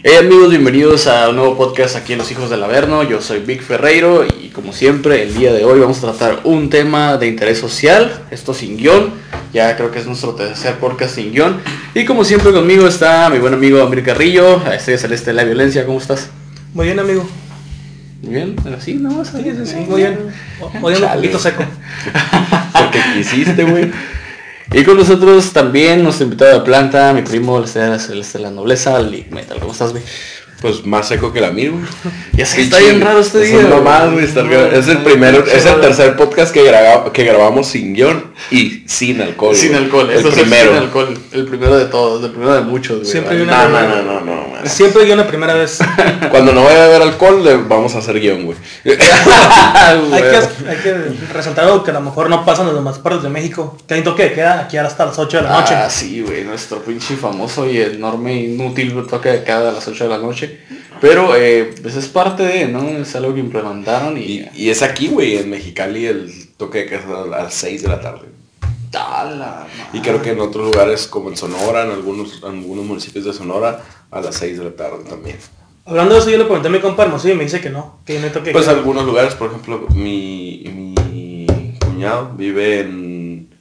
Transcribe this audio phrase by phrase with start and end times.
[0.00, 3.02] Hey amigos, bienvenidos a un nuevo podcast aquí en Los Hijos del Averno.
[3.02, 6.70] Yo soy Vic Ferreiro y como siempre el día de hoy vamos a tratar un
[6.70, 9.10] tema de interés social, esto sin guion,
[9.52, 11.60] ya creo que es nuestro tercer podcast sin guion.
[11.94, 15.42] Y como siempre conmigo está mi buen amigo Amir Carrillo, este es Celeste de la
[15.42, 16.30] Violencia, ¿cómo estás?
[16.74, 17.28] Muy bien, amigo.
[18.22, 19.24] Muy bien, así, ¿no?
[19.24, 20.16] Sí, sí, sí, muy bien.
[20.80, 21.64] Odiando un poquito seco.
[22.72, 23.90] Porque quisiste, güey.
[24.72, 29.30] Y con nosotros también nuestro invitado de planta, mi primo, Celeste de la Nobleza, Lick
[29.30, 29.58] Metal.
[29.60, 30.02] ¿Cómo estás, güey?
[30.60, 31.78] Pues más seco que el amigo.
[32.32, 33.60] Ya sé que está bien raro este día.
[33.60, 37.68] Es nomás, güey, estar- es el primero, es el tercer podcast que, graba- que grabamos
[37.68, 39.54] sin guion y sin alcohol.
[39.54, 39.84] Sin güey.
[39.84, 40.70] alcohol, El eso sí, primero.
[40.72, 41.18] sin alcohol.
[41.32, 43.10] El primero de todos, el primero de muchos, güey.
[43.10, 45.78] Siempre hay una- no, no, no, no, Siempre yo la primera vez.
[46.30, 48.58] Cuando no vaya a haber alcohol, le vamos a hacer guion, güey.
[48.84, 50.94] hay, que, hay que
[51.32, 53.76] resaltar algo que a lo mejor no pasa en las demás partes de México.
[53.86, 55.74] Que hay toque de queda aquí ahora hasta las 8 de la noche.
[55.74, 60.04] Ah, sí, güey, nuestro pinche famoso y enorme inútil toque de cada a las 8
[60.04, 60.60] de la noche.
[61.00, 62.88] Pero eh, pues es parte de, ¿no?
[62.88, 64.28] Es algo que implementaron y...
[64.28, 67.88] Y, y es aquí, güey, en Mexicali, el toque de queda a las 6 de
[67.88, 68.37] la tarde.
[68.90, 73.24] ¡Tala, Y creo que en otros lugares, como en Sonora, en algunos, en algunos municipios
[73.24, 75.38] de Sonora, a las 6 de la tarde también.
[75.84, 78.00] Hablando de eso, yo le pregunté a mi compa Hermosillo y me dice que no,
[78.04, 83.54] que no toque Pues algunos lugares, por ejemplo, mi, mi cuñado vive en...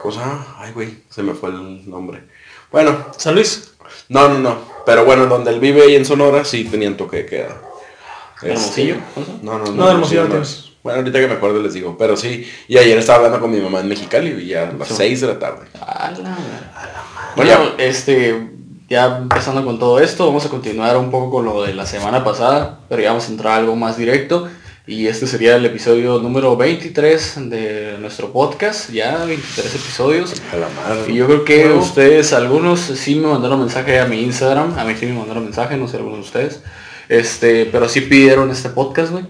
[0.00, 0.56] ¿Cómo se llama?
[0.58, 2.24] Ay, güey, se me fue el nombre.
[2.70, 3.72] Bueno, San Luis.
[4.08, 4.58] no, no, no.
[4.84, 7.60] Pero bueno, donde él vive ahí en Sonora sí tenían toque de queda.
[8.42, 8.96] ¿Hermosillo?
[8.96, 9.72] Este, No, no, no.
[9.72, 10.73] No, Hermosillo no es.
[10.84, 11.96] Bueno, ahorita que me acuerdo les digo.
[11.98, 14.88] Pero sí, y ayer estaba hablando con mi mamá en Mexicali y ya a las
[14.88, 14.94] Sí.
[14.98, 15.66] 6 de la tarde.
[15.72, 16.36] ¡Tala!
[17.36, 18.48] Bueno, este,
[18.88, 22.22] ya empezando con todo esto, vamos a continuar un poco con lo de la semana
[22.22, 24.46] pasada, pero ya vamos a entrar a algo más directo.
[24.86, 30.34] Y este sería el episodio número 23 de nuestro podcast, ya 23 episodios.
[30.52, 31.10] A la madre.
[31.10, 31.80] Y yo creo que Bueno.
[31.80, 35.78] ustedes, algunos sí me mandaron mensaje a mi Instagram, a mí sí me mandaron mensaje,
[35.78, 36.62] no sé algunos de ustedes.
[37.08, 39.24] Este, pero sí pidieron este podcast, güey,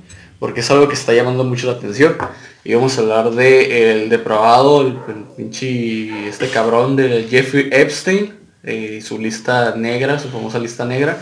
[0.45, 2.19] porque es algo que está llamando mucho la atención.
[2.65, 4.99] Y vamos a hablar de el depravado, el,
[5.35, 11.17] pinche este cabrón de Jeffrey Epstein, eh, su lista negra, su famosa lista negra.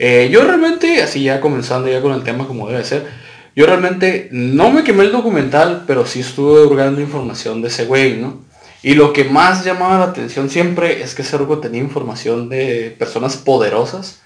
[0.00, 3.06] Eh, yo realmente, así ya comenzando ya con el tema como debe ser,
[3.54, 8.16] yo realmente no me quemé el documental, pero sí estuve hurgando información de ese güey,
[8.16, 8.44] ¿no?
[8.82, 13.36] Y lo que más llamaba la atención siempre es que ese tenía información de personas
[13.36, 14.22] poderosas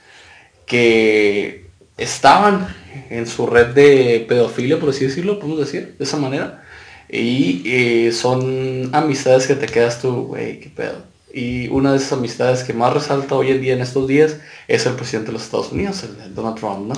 [0.64, 1.69] que
[2.00, 2.74] estaban
[3.10, 6.64] en su red de pedofilia, por así decirlo, podemos decir, de esa manera.
[7.08, 11.02] Y eh, son amistades que te quedas tú, güey, qué pedo.
[11.32, 14.86] Y una de esas amistades que más resalta hoy en día en estos días es
[14.86, 16.94] el presidente de los Estados Unidos, el, Donald Trump, ¿no?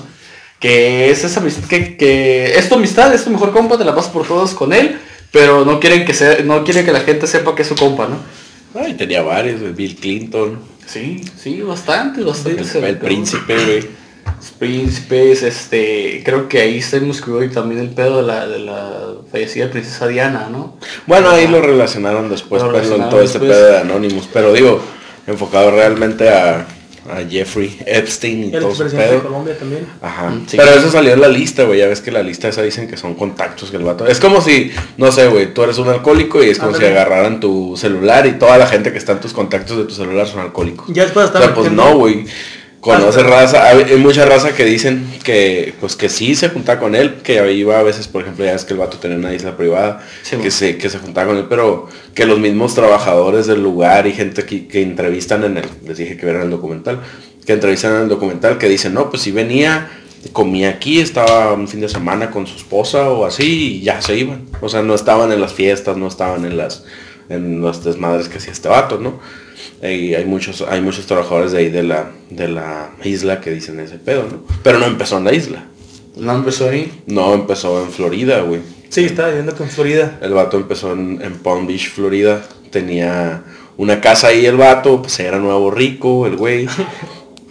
[0.59, 3.93] Que es esa amistad, que, que es tu amistad, es tu mejor compa, te la
[3.93, 4.97] pasas por todos con él,
[5.31, 8.07] pero no quieren que sea, no quieren que la gente sepa que es su compa,
[8.07, 8.17] ¿no?
[8.79, 12.61] Ay, tenía varios, Bill Clinton, Sí, sí, bastante, bastante.
[12.61, 14.02] el, el príncipe, güey.
[14.37, 19.13] Los príncipes, este, creo que ahí está incluido también el pedo de la, de la
[19.31, 20.77] fallecida princesa Diana, ¿no?
[21.07, 24.27] Bueno, ahí lo relacionaron después Lo con relacionaron todo este pedo de Anonymous.
[24.31, 24.81] Pero digo,
[25.27, 26.65] enfocado realmente a,
[27.09, 29.29] a Jeffrey Epstein y El todo su presidente de pedo.
[29.29, 29.87] Colombia también.
[30.01, 30.29] Ajá.
[30.29, 30.57] Mm, sí.
[30.57, 31.79] Pero eso salió en la lista, güey.
[31.79, 34.07] Ya ves que la lista esa dicen que son contactos que el vato.
[34.07, 37.39] Es como si, no sé, güey, tú eres un alcohólico y es como si agarraran
[37.39, 40.39] tu celular y toda la gente que está en tus contactos de tu celular son
[40.39, 40.87] alcohólicos.
[40.89, 42.25] Ya después O está sea, pues no, güey.
[42.83, 46.95] Conoce raza, hay, hay mucha raza que dicen que pues que sí se junta con
[46.95, 49.55] él, que iba a veces, por ejemplo, ya es que el vato tenía una isla
[49.55, 53.63] privada, Sí, que se, que se juntaba con él, pero que los mismos trabajadores del
[53.63, 56.99] lugar y gente que, que entrevistan en el, les dije que vieron el documental,
[57.45, 59.89] que entrevistan en el documental, que dicen, no, pues si venía,
[60.33, 64.17] comía aquí, estaba un fin de semana con su esposa o así, y ya se
[64.17, 64.41] iban.
[64.59, 66.83] O sea, no estaban en las fiestas, no estaban en las,
[67.33, 69.19] en los desmadres que hacía este vato, ¿no?
[69.81, 73.79] Y hay muchos, hay muchos trabajadores de ahí de la, de la isla que dicen
[73.79, 74.43] ese pedo, ¿no?
[74.63, 75.65] Pero no empezó en la isla.
[76.15, 77.03] No empezó ahí.
[77.07, 78.61] No empezó en Florida, güey.
[78.89, 80.19] Sí, estaba viviendo que en Florida.
[80.21, 82.43] El vato empezó en, en Palm Beach, Florida.
[82.69, 83.43] Tenía
[83.77, 86.67] una casa ahí el vato, pues era nuevo rico, el güey.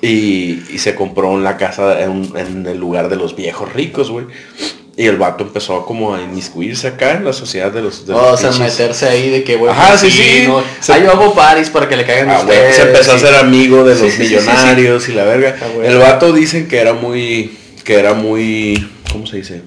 [0.05, 4.11] Y, y se compró en la casa en, en el lugar de los viejos ricos,
[4.11, 4.27] güey.
[4.95, 8.07] Y el vato empezó como a inmiscuirse acá en la sociedad de los...
[8.07, 10.45] De Oh, o los sea, pinches- meterse ahí de que, Ajá, pues, sí, sí.
[10.47, 12.77] no, Se- Ahí yo hago paris para que le caigan Ah, güey, ustedes.
[12.77, 14.35] se empezó a hacer amigo de los sí, sí, sí, sí.
[14.41, 15.57] millonarios y la verga.
[15.63, 15.67] Ah.
[15.83, 19.63] El vato dicen que era muy, que era muy, ¿cómo se dice?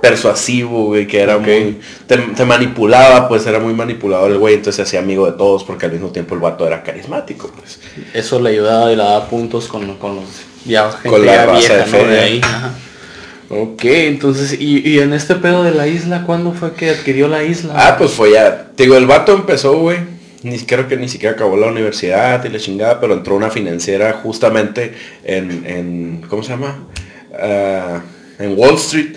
[0.00, 1.78] Persuasivo, güey, que era muy,
[2.08, 5.62] te, te manipulaba, pues era muy manipulador el güey, entonces se hacía amigo de todos
[5.64, 7.78] porque al mismo tiempo el vato era carismático, pues.
[8.14, 10.24] Eso le ayudaba y le daba puntos con, con los
[10.64, 12.10] ya, gente Con la ya raza vieja, de ¿no?
[12.10, 12.40] De ahí.
[12.42, 12.70] Ajá.
[13.54, 17.44] Ok, entonces, y, y en este pedo de la isla, ¿cuándo fue que adquirió la
[17.44, 17.74] isla?
[17.76, 19.98] Ah, pues fue ya, te digo, el vato empezó, güey,
[20.42, 24.14] ni creo que ni siquiera acabó la universidad y la chingada, pero entró una financiera
[24.22, 24.94] justamente
[25.24, 26.86] en, en ¿cómo se llama?
[27.38, 28.00] Ah,
[28.38, 29.16] en Wall Street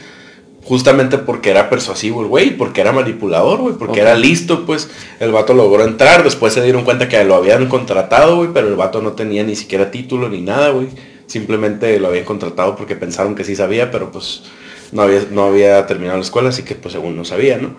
[0.66, 4.90] justamente porque era persuasivo el güey, porque era manipulador, güey, porque era listo, pues
[5.20, 8.76] el vato logró entrar, después se dieron cuenta que lo habían contratado, güey, pero el
[8.76, 10.88] vato no tenía ni siquiera título ni nada, güey.
[11.28, 14.44] Simplemente lo habían contratado porque pensaron que sí sabía, pero pues
[14.92, 17.76] no había, no había terminado la escuela, así que pues según no sabía, ¿no?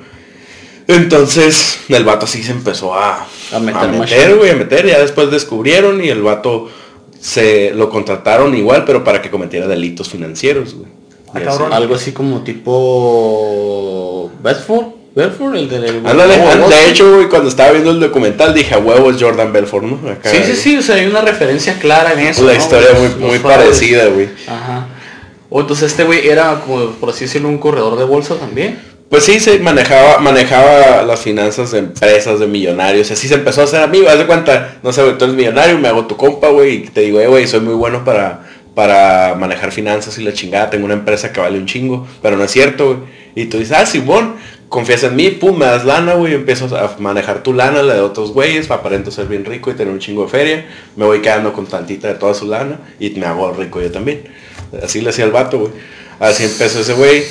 [0.88, 6.04] Entonces el vato sí se empezó a, a meter, güey, a meter, ya después descubrieron
[6.04, 6.68] y el vato
[7.20, 10.96] se lo contrataron igual, pero para que cometiera delitos financieros, güey.
[11.34, 14.95] Ah, algo así como tipo Bedford.
[15.16, 16.02] Bedford, el del...
[16.02, 19.98] de hecho, güey, cuando estaba viendo el documental dije, a huevo es Jordan Belfort, ¿no?
[20.22, 22.44] sí, sí, sí, o sea, hay una referencia clara en eso.
[22.44, 24.28] La historia muy, muy parecida, güey.
[24.46, 24.88] Ajá.
[25.48, 28.78] O entonces este güey era como, por así decirlo, un corredor de bolsa también.
[29.08, 33.64] Pues sí, se manejaba, manejaba las finanzas de empresas, de millonarios, así se empezó a
[33.64, 36.74] hacer amigo, haz de cuenta, no sé, tú eres millonario, me hago tu compa, güey,
[36.74, 38.45] y te digo, eh, güey, soy muy bueno para
[38.76, 42.44] para manejar finanzas y la chingada, tengo una empresa que vale un chingo, pero no
[42.44, 42.98] es cierto, güey.
[43.34, 44.34] Y tú dices, ah, Simón,
[44.68, 48.02] confías en mí, pum, me das lana, güey, empiezo a manejar tu lana, la de
[48.02, 51.54] otros güeyes, aparento ser bien rico y tener un chingo de feria, me voy quedando
[51.54, 54.24] con tantita de toda su lana y me hago rico yo también.
[54.82, 55.72] Así le hacía el vato, güey.
[56.20, 57.22] Así empezó ese güey.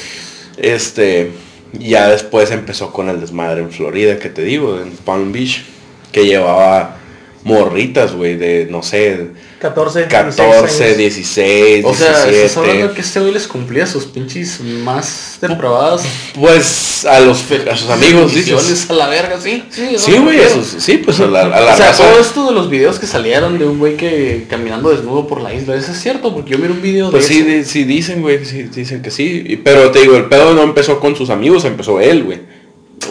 [0.58, 1.30] Este,
[1.74, 5.64] ya después empezó con el desmadre en Florida, que te digo, en Palm Beach,
[6.12, 6.98] que llevaba
[7.46, 9.28] morritas, güey, de, no sé,
[9.60, 15.38] 14, 14 16, O sea, estás hablando que este güey les cumplía sus pinches más
[15.40, 16.04] depravadas.
[16.34, 18.90] Pues a los a sus amigos, dices.
[18.90, 19.64] a la verga, sí.
[19.70, 20.40] Sí, güey,
[20.80, 23.60] sí, pues a la, a la O sea, todo esto de los videos que salieron
[23.60, 26.34] de un güey que caminando desnudo por la isla, ¿eso es cierto?
[26.34, 29.62] Porque yo miro un video pues de sí, sí dicen, güey, sí, dicen que sí.
[29.64, 32.40] Pero te digo, el pedo no empezó con sus amigos, empezó él, güey.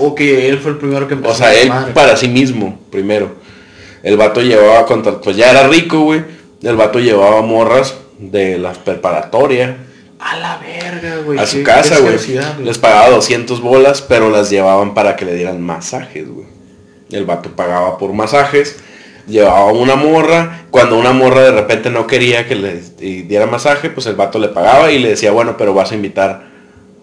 [0.00, 1.34] O que él fue el primero que empezó.
[1.34, 3.43] O sea, él para sí mismo, primero.
[4.04, 6.22] El vato llevaba contra, pues ya era rico, güey.
[6.62, 9.78] El vato llevaba morras de la preparatoria.
[10.20, 11.38] A la verga, güey.
[11.38, 12.18] A su casa, güey.
[12.62, 16.46] Les pagaba 200 bolas, pero las llevaban para que le dieran masajes, güey.
[17.10, 18.76] El vato pagaba por masajes,
[19.26, 20.66] llevaba una morra.
[20.70, 22.80] Cuando una morra de repente no quería que le
[23.22, 26.44] diera masaje, pues el vato le pagaba y le decía, bueno, pero vas a invitar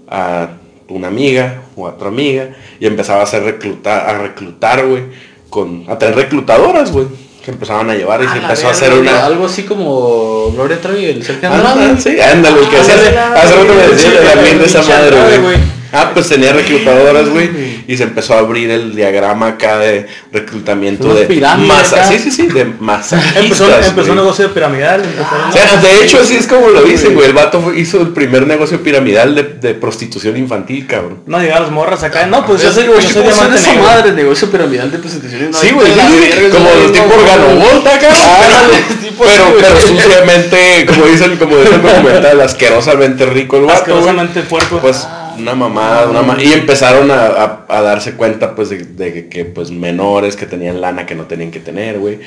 [0.07, 0.49] a
[0.87, 2.49] una amiga o a otra amiga.
[2.79, 7.05] Y empezaba a hacer reclutar, a reclutar, güey con a tres reclutadoras, güey.
[7.45, 9.25] Que empezaban a llevar y se empezó a hacer una.
[9.25, 13.87] Algo así como Gloria Trevi, el Sergio Ah, sí, ándale, que hace, hace rato me
[13.87, 15.80] decía también de esa madre, güey.
[16.01, 17.83] Ah, pues tenía reclutadoras, güey.
[17.87, 21.27] Y se empezó a abrir el diagrama acá de reclutamiento de
[21.57, 22.07] masa.
[22.07, 23.21] Sí, sí, sí, de masa.
[23.35, 25.01] Empezó, empezó un negocio piramidal.
[25.01, 27.27] o sea, de hecho, así es como lo dicen, güey.
[27.27, 31.23] El vato hizo el primer negocio piramidal de, de prostitución infantil, cabrón.
[31.25, 32.25] No llegaban las morras acá.
[32.25, 35.69] No, pues yo soy, yo soy diamante esa madre, negocio piramidal de prostitución infantil.
[35.69, 36.51] Sí, güey.
[36.51, 39.01] Como los tipos volta, cabrón.
[39.19, 43.79] Pero, pero suciamente, como dicen, como dice el documental, asquerosamente rico el vato.
[43.79, 44.75] Asquerosamente fuerte.
[44.81, 45.05] Pues
[45.41, 50.81] una mamada, una y empezaron a, darse cuenta pues de, que pues menores que tenían
[50.81, 52.19] lana que no tenían que tener, güey.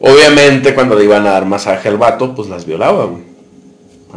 [0.00, 3.22] Obviamente cuando le iban a dar masaje al vato, pues las violaba, güey.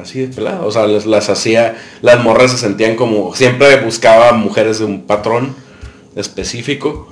[0.02, 0.66] Así de pelado.
[0.66, 5.02] O sea, les, las hacía, las morras se sentían como, siempre buscaba mujeres de un
[5.02, 5.56] patrón
[6.16, 7.08] específico,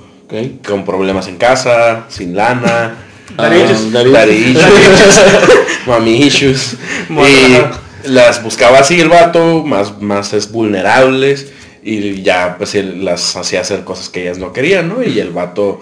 [0.66, 2.96] con problemas en casa, sin lana.
[5.86, 6.76] Mami issues.
[7.10, 13.36] Y las buscaba así el vato, más, más es vulnerables y ya pues él las
[13.36, 15.02] hacía hacer cosas que ellas no querían, ¿no?
[15.02, 15.80] Y el vato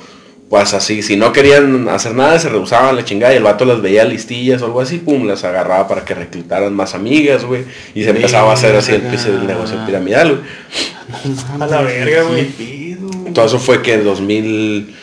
[0.49, 3.83] pues así, si no querían hacer nada, se rehusaban la chingada y el vato las
[3.83, 7.65] veía listillas o algo así, pum, las agarraba para que reclutaran más amigas, güey.
[7.97, 11.61] Y se empezaba a hacer así el, el negocio piramidal, güey.
[11.61, 12.97] A la verga, güey.
[13.35, 14.95] Todo eso fue que en 2000...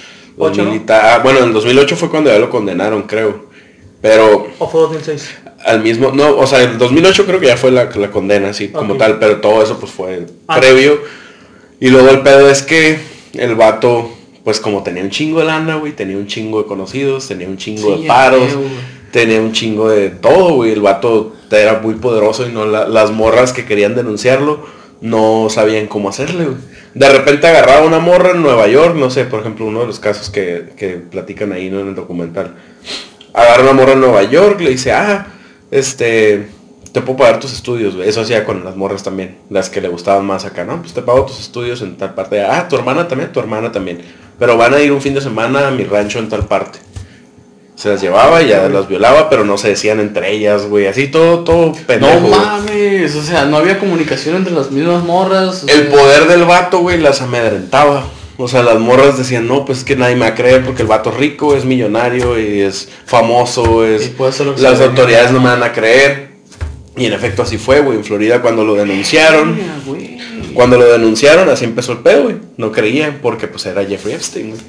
[0.88, 3.52] Ah, bueno, en 2008 fue cuando ya lo condenaron, creo.
[4.04, 4.48] Pero...
[4.60, 5.30] ¿O fue 2006?
[5.66, 8.68] al mismo, no, o sea, en 2008 creo que ya fue la, la condena, así
[8.68, 10.60] como tal, pero todo eso pues fue ah.
[10.60, 11.00] previo.
[11.80, 13.00] Y luego el pedo es que
[13.34, 14.12] el vato,
[14.44, 17.58] pues como tenía un chingo de lana, güey, tenía un chingo de conocidos, tenía un
[17.58, 18.50] chingo de paros,
[19.12, 23.54] tenía un chingo de todo, güey, el vato era muy poderoso y no las morras
[23.54, 26.58] que querían denunciarlo no sabían cómo hacerle, güey.
[26.94, 30.00] De repente agarraba una morra en Nueva York, no sé, por ejemplo, uno de los
[30.00, 31.82] casos que, que platican ahí ¿no?
[31.82, 32.56] en el documental.
[33.34, 35.28] Agarra una morra en Nueva York, le dice, ah,
[35.72, 36.48] este,
[36.92, 40.26] te puedo pagar tus estudios, Eso hacía con las morras también, las que le gustaban
[40.26, 40.82] más acá, ¿no?
[40.82, 42.42] Pues te pago tus estudios en tal parte.
[42.42, 44.02] Ah, tu hermana también, tu hermana también.
[44.38, 46.80] Pero van a ir un fin de semana a mi rancho en tal parte.
[47.76, 50.86] Se las llevaba y ya las violaba, pero no se decían entre ellas, güey.
[50.86, 52.20] Así todo, todo pendejo.
[52.20, 55.66] No mames, o sea, no había comunicación entre las mismas morras.
[55.68, 58.04] El poder del vato, güey, las amedrentaba.
[58.38, 60.82] O sea, las morras decían, no, pues es que nadie me va a creer porque
[60.82, 64.12] el vato es rico, es millonario y es famoso, es...
[64.58, 66.34] las autoridades no me van a creer.
[66.96, 67.98] Y en efecto así fue, güey.
[67.98, 69.58] En Florida cuando lo denunciaron.
[70.54, 72.36] Cuando lo denunciaron, así empezó el pedo, güey.
[72.58, 74.62] No creían porque pues era Jeffrey Epstein, güey.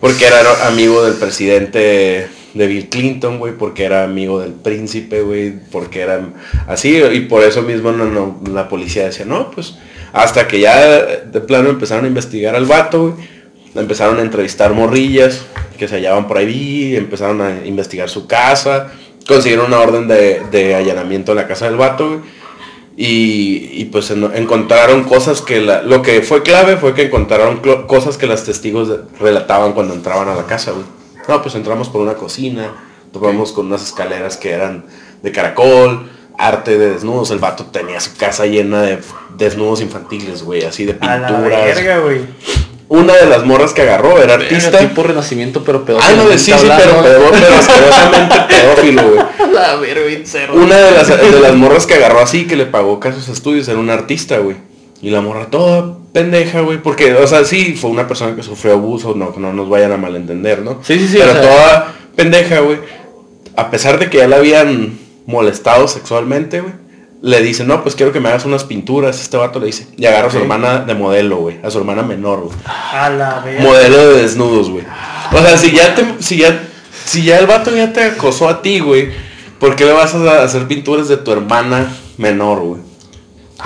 [0.00, 5.54] Porque era amigo del presidente de Bill Clinton, güey, porque era amigo del príncipe, güey,
[5.70, 6.20] porque era
[6.66, 9.76] así, y por eso mismo no, la policía decía, no, pues,
[10.18, 13.28] hasta que ya de plano empezaron a investigar al vato, güey,
[13.76, 15.42] empezaron a entrevistar morrillas
[15.78, 18.90] que se hallaban por ahí, empezaron a investigar su casa,
[19.28, 22.20] consiguieron una orden de, allanamiento en la casa del vato,
[22.96, 28.42] y, pues encontraron cosas que lo que fue clave fue que encontraron cosas que los
[28.42, 30.72] testigos relataban cuando entraban a la casa.
[31.28, 32.72] No, pues entramos por una cocina,
[33.12, 34.84] topamos con unas escaleras que eran
[35.22, 37.30] de caracol, arte de desnudos.
[37.30, 39.00] El vato tenía su casa llena de
[39.36, 41.30] desnudos infantiles, güey, así de pinturas.
[41.30, 42.22] A la verga, güey
[42.88, 44.78] una de las morras que agarró era artista.
[44.78, 46.10] tipo renacimiento, pero pedófilo.
[46.10, 49.20] Ah, no, de sí, sí, pero, pero, asquerosamente pedófilo, güey.
[50.54, 53.78] Una de las, de las morras que agarró así, que le pagó casos estudios, era
[53.78, 54.56] un artista, güey.
[55.02, 56.78] Y la morra toda pendeja, güey.
[56.78, 59.96] Porque, o sea, sí, fue una persona que sufrió abuso, no, no nos vayan a
[59.96, 60.78] malentender, ¿no?
[60.82, 61.18] Sí, sí, sí.
[61.18, 62.78] Pero toda pendeja, güey.
[63.54, 66.88] A pesar de que ya la habían molestado sexualmente, güey
[67.20, 69.20] le dice, no, pues quiero que me hagas unas pinturas.
[69.20, 69.88] Este vato le dice.
[69.96, 71.58] Y agarra a su hermana de modelo, güey.
[71.62, 72.56] A su hermana menor, güey.
[72.64, 73.60] A la vez.
[73.60, 74.84] Modelo de desnudos, güey.
[75.32, 76.60] O sea, si ya te, si ya,
[77.04, 79.10] si ya el vato ya te acosó a ti, güey,
[79.58, 82.87] ¿por qué le vas a hacer pinturas de tu hermana menor, güey?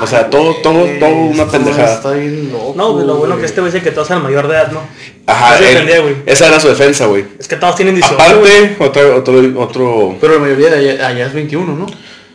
[0.00, 1.94] O sea, todo, todo, todo una pendejada.
[1.94, 4.54] Está bien loco, no, lo bueno que este güey dice que todos eran mayor de
[4.54, 4.80] edad, ¿no?
[5.26, 5.58] Ajá,
[6.26, 7.26] esa era su defensa, güey.
[7.38, 8.14] Es que todos tienen 18.
[8.14, 10.16] Aparte, otro, otro, otro...
[10.20, 11.86] Pero la mayoría de allá, allá es 21, ¿no?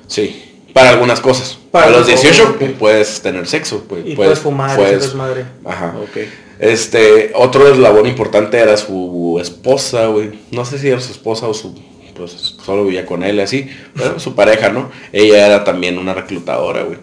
[0.08, 0.44] Sí.
[0.72, 1.58] Para algunas cosas.
[1.72, 3.84] Para a los 18 puedes tener sexo.
[3.90, 5.46] Pues, y puedes, fumar, puedes, madre.
[5.66, 5.96] Ajá.
[6.10, 6.32] Okay.
[6.60, 10.40] Este, otro eslabón importante era su esposa, güey.
[10.52, 11.76] No sé si era su esposa o su
[12.16, 12.32] pues
[12.66, 14.90] solo vivía con él así, pero su pareja, ¿no?
[15.14, 16.98] Ella era también una reclutadora, güey.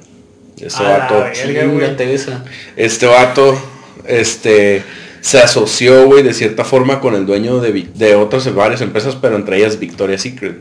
[0.60, 1.26] Este vato.
[2.76, 3.58] este vato,
[4.06, 4.82] este,
[5.20, 9.36] se asoció, güey, de cierta forma con el dueño de, de otras varias empresas, pero
[9.36, 10.58] entre ellas Victoria's Secret.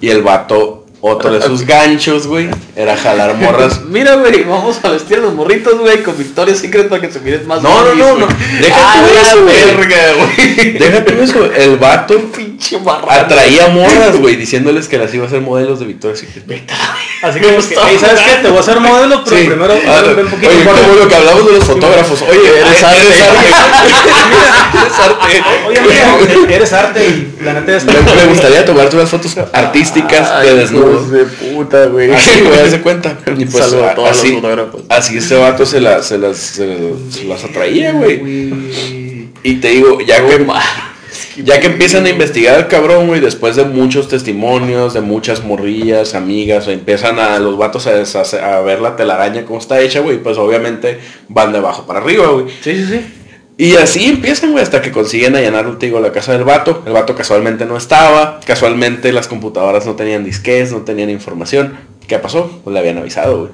[0.00, 3.80] Y el vato otro de sus ganchos, güey, era jalar morras.
[3.88, 7.20] Mira, güey, vamos a vestir a los morritos, güey, con Victoria's Secret para que se
[7.20, 8.26] miren más No, no, no, no.
[8.60, 10.72] Deja tú eso, güey.
[10.78, 11.44] Deja tú eso.
[11.52, 16.20] El vato pinche atraía morras, güey, diciéndoles que las iba a hacer modelos de Victoria's
[16.20, 16.70] Secret.
[17.22, 18.42] Así que, ¿sabes qué?
[18.42, 21.46] Te voy a hacer modelo, pero primero ah, un poquito Oye, como lo que hablamos
[21.46, 22.22] de los fotógrafos.
[22.22, 23.00] Oye, eres arte.
[24.76, 25.42] Eres arte.
[25.66, 27.84] Oye, mira, eres arte y la neta es...
[27.84, 32.10] Me gustaría tomarte unas fotos artísticas de desnudo de puta, güey.
[32.12, 33.18] Así, güey, se cuenta.
[33.38, 34.82] Y pues, a todos así, los fotógrafos.
[34.88, 39.30] Así este vato se, la, se, las, se, las atraía, güey.
[39.42, 40.46] Y te digo, ya que...
[41.44, 46.14] Ya que empiezan a investigar al cabrón, güey, después de muchos testimonios, de muchas morrillas,
[46.14, 50.38] amigas, empiezan a los vatos a, a ver la telaraña cómo está hecha, güey, pues
[50.38, 50.98] obviamente
[51.28, 52.46] van de abajo para arriba, güey.
[52.62, 53.00] Sí, sí, sí.
[53.58, 56.82] Y así empiezan, güey, hasta que consiguen allanar, te digo, la casa del vato.
[56.84, 58.40] El vato casualmente no estaba.
[58.44, 61.78] Casualmente las computadoras no tenían disques, no tenían información.
[62.06, 62.60] ¿Qué pasó?
[62.62, 63.52] Pues le habían avisado, güey.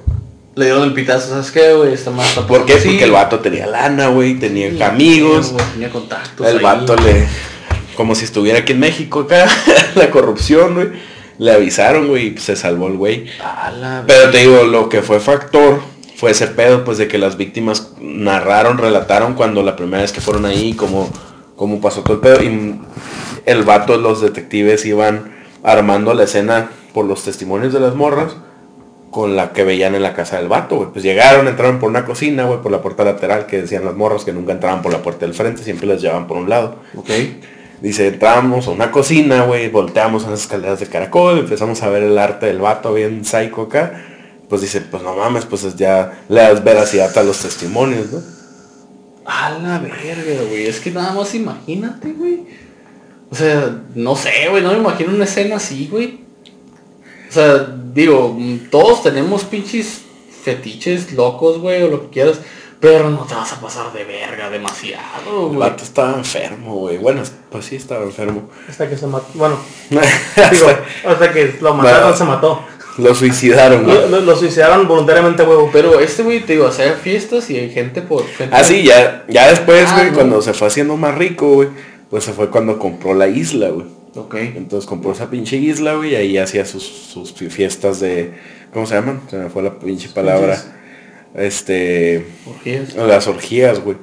[0.56, 1.94] Le dieron el pitazo, ¿sabes qué, güey?
[1.94, 2.74] Está más ¿Por qué?
[2.74, 5.54] Porque el vato tenía lana, güey, tenía amigos.
[5.72, 6.46] Tenía, contactos.
[6.46, 7.26] El vato le...
[7.94, 9.46] Como si estuviera aquí en México acá,
[9.94, 10.88] la corrupción, güey.
[11.38, 13.26] Le avisaron, güey, y se salvó el güey.
[14.06, 15.91] Pero te digo, lo que fue factor
[16.22, 20.20] fue ese pedo, pues de que las víctimas narraron, relataron cuando la primera vez que
[20.20, 21.10] fueron ahí, cómo,
[21.56, 22.44] cómo pasó todo el pedo.
[22.44, 22.80] Y
[23.44, 28.36] el vato, los detectives iban armando la escena por los testimonios de las morras
[29.10, 30.90] con la que veían en la casa del vato, güey.
[30.92, 34.24] Pues llegaron, entraron por una cocina, güey, por la puerta lateral, que decían las morras
[34.24, 36.76] que nunca entraban por la puerta del frente, siempre las llevaban por un lado.
[36.94, 37.10] Ok.
[37.80, 42.04] Dice, entramos a una cocina, güey, volteamos a las escaleras de caracol, empezamos a ver
[42.04, 44.11] el arte del vato bien psycho acá
[44.52, 48.20] pues dice, pues no mames, pues ya le das veracidad a los testimonios, ¿no?
[49.24, 50.66] A la verga, güey.
[50.66, 52.44] Es que nada más imagínate, güey.
[53.30, 56.20] O sea, no sé, güey, no me imagino una escena así, güey.
[57.30, 58.36] O sea, digo,
[58.70, 60.02] todos tenemos pinches
[60.44, 62.38] fetiches locos, güey, o lo que quieras.
[62.78, 65.52] Pero no te vas a pasar de verga demasiado, güey.
[65.52, 66.98] El vato estaba enfermo, güey.
[66.98, 68.50] Bueno, pues sí estaba enfermo.
[68.68, 69.28] Hasta que se mató.
[69.32, 69.56] Bueno,
[70.50, 70.66] digo,
[71.06, 72.62] hasta que lo mataron, se mató.
[72.98, 74.10] Lo suicidaron, güey.
[74.10, 75.70] Lo, suicidaron voluntariamente, huevo.
[75.72, 78.26] Pero este güey, te digo, hacer fiestas y hay gente por...
[78.26, 81.68] Gente ah, sí, ya, ya después, ah, güey, cuando se fue haciendo más rico, güey,
[82.10, 83.86] pues se fue cuando compró la isla, güey.
[84.14, 84.34] Ok.
[84.34, 88.32] Entonces compró esa pinche isla, güey, y ahí hacía sus, sus fiestas de...
[88.72, 89.22] ¿Cómo se llaman?
[89.30, 90.58] Se me fue la pinche palabra.
[91.34, 92.26] Este...
[92.46, 92.94] Orgías.
[92.94, 93.96] Las orgías, güey.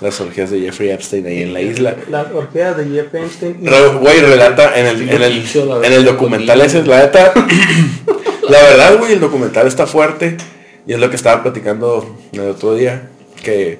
[0.00, 1.96] Las orgías de Jeffrey Epstein ahí en la isla.
[2.08, 3.56] Las orgías de Jeffrey Epstein.
[4.00, 5.44] Güey, relata en el, en el,
[5.84, 7.32] en el documental ese, la neta,
[8.48, 10.36] la verdad, güey, el documental está fuerte.
[10.86, 13.10] Y es lo que estaba platicando el otro día.
[13.42, 13.78] Que,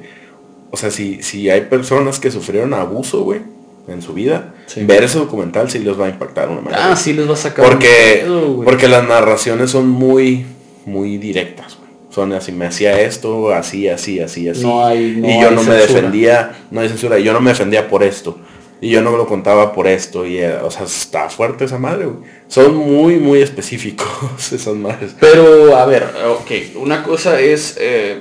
[0.70, 3.40] o sea, si, si hay personas que sufrieron abuso, güey,
[3.88, 6.92] en su vida, ver ese documental sí les va a impactar una manera.
[6.92, 7.64] Ah, sí les va a sacar.
[7.64, 8.26] Porque,
[8.64, 10.44] porque las narraciones son muy,
[10.84, 11.77] muy directas.
[12.18, 14.60] Son así, me hacía esto, así, así, así, así.
[14.60, 18.02] No hay, y yo no me defendía, no hay censura, yo no me defendía por
[18.02, 18.36] esto.
[18.80, 20.26] Y yo no lo contaba por esto.
[20.26, 22.28] Y, eh, o sea, está fuerte esa madre, güey.
[22.48, 24.08] Son muy, muy específicos
[24.52, 25.14] esas madres.
[25.20, 26.74] Pero, a ver, ok.
[26.82, 28.20] Una cosa es eh,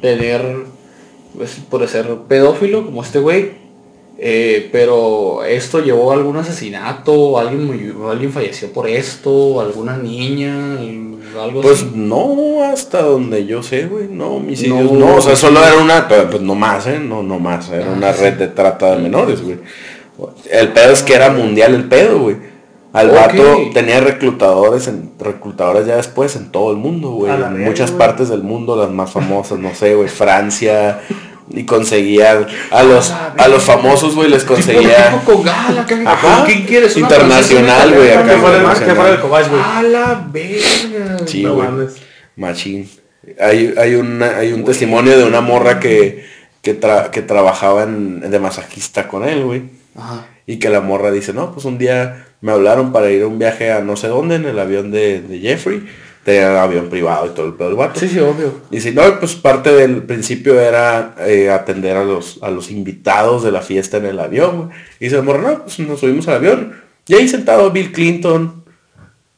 [0.00, 0.64] tener,
[1.36, 3.65] pues, por ser pedófilo, como este güey.
[4.18, 10.78] Eh, pero esto llevó a algún asesinato, alguien alguien falleció por esto, alguna niña,
[11.38, 15.62] algo pues no, hasta donde yo sé, güey, no, mis hijos no, o sea, solo
[15.62, 18.96] era una, pues no más, eh, no, no más, era ah, una red de trata
[18.96, 19.58] de menores, güey.
[20.50, 22.36] El pedo es que era mundial el pedo, güey.
[22.94, 23.42] Al vato
[23.74, 27.30] tenía reclutadores en reclutadores ya después en todo el mundo, güey.
[27.30, 31.02] En muchas partes del mundo, las más famosas, no sé, güey, Francia,
[31.50, 35.22] y conseguía a los a los famosos güey les conseguía
[36.44, 36.96] ¿quién quieres?
[36.96, 38.36] internacional güey acá
[39.78, 41.18] a la verga.
[41.26, 41.68] Sí güey.
[42.36, 42.88] machín.
[43.40, 46.24] Hay hay una hay un testimonio de una morra que
[46.62, 46.78] que,
[47.12, 49.62] que trabajaba en, de masajista con él güey.
[50.46, 53.38] Y que la morra dice no pues un día me hablaron para ir a un
[53.38, 55.86] viaje a no sé dónde en el avión de, de Jeffrey
[56.26, 58.00] tenía avión privado y todo el pedo del vato.
[58.00, 58.52] Sí, sí, obvio.
[58.72, 63.44] Y si no, pues parte del principio era eh, atender a los, a los invitados
[63.44, 66.74] de la fiesta en el avión, Y se demoró, no, pues nos subimos al avión.
[67.06, 68.64] Y ahí sentado Bill Clinton,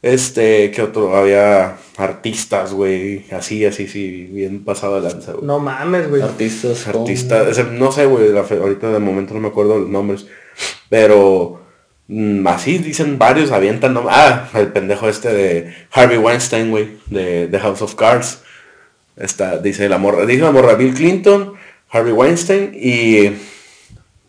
[0.00, 5.44] este, que otro, había artistas, güey, así, así, sí, bien pasado de lanza, güey.
[5.44, 6.22] No mames, güey.
[6.22, 6.88] Artistas.
[6.88, 10.26] Artistas, no sé, güey, ahorita de momento no me acuerdo los nombres,
[10.88, 11.67] pero Mm,
[12.46, 17.58] así dicen varios, avientan, no, ah, el pendejo este de Harvey Weinstein, güey, de, The
[17.60, 18.42] House of Cards.
[19.16, 21.54] Está, dice la morra, dice la morra Bill Clinton,
[21.90, 23.32] Harvey Weinstein y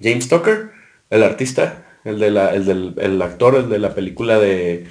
[0.01, 0.71] James Tucker,
[1.09, 4.87] el artista, el de la, el del el actor, el de la película de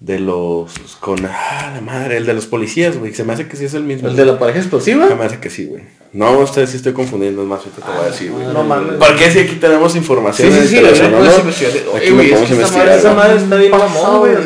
[0.00, 3.14] de los con ah la madre, el de los policías, güey.
[3.14, 4.08] Se me hace que sí es el mismo.
[4.08, 5.08] ¿El de la pareja explosiva?
[5.08, 5.82] Se me hace que sí, güey.
[6.12, 8.46] No, ustedes sí estoy confundiendo, es más, te voy a decir, güey.
[8.46, 8.94] No mames.
[9.00, 10.52] Porque si aquí tenemos información.
[10.52, 12.88] Sí, sí, sí, investigar.
[12.88, 14.36] Esa madre está bien güey.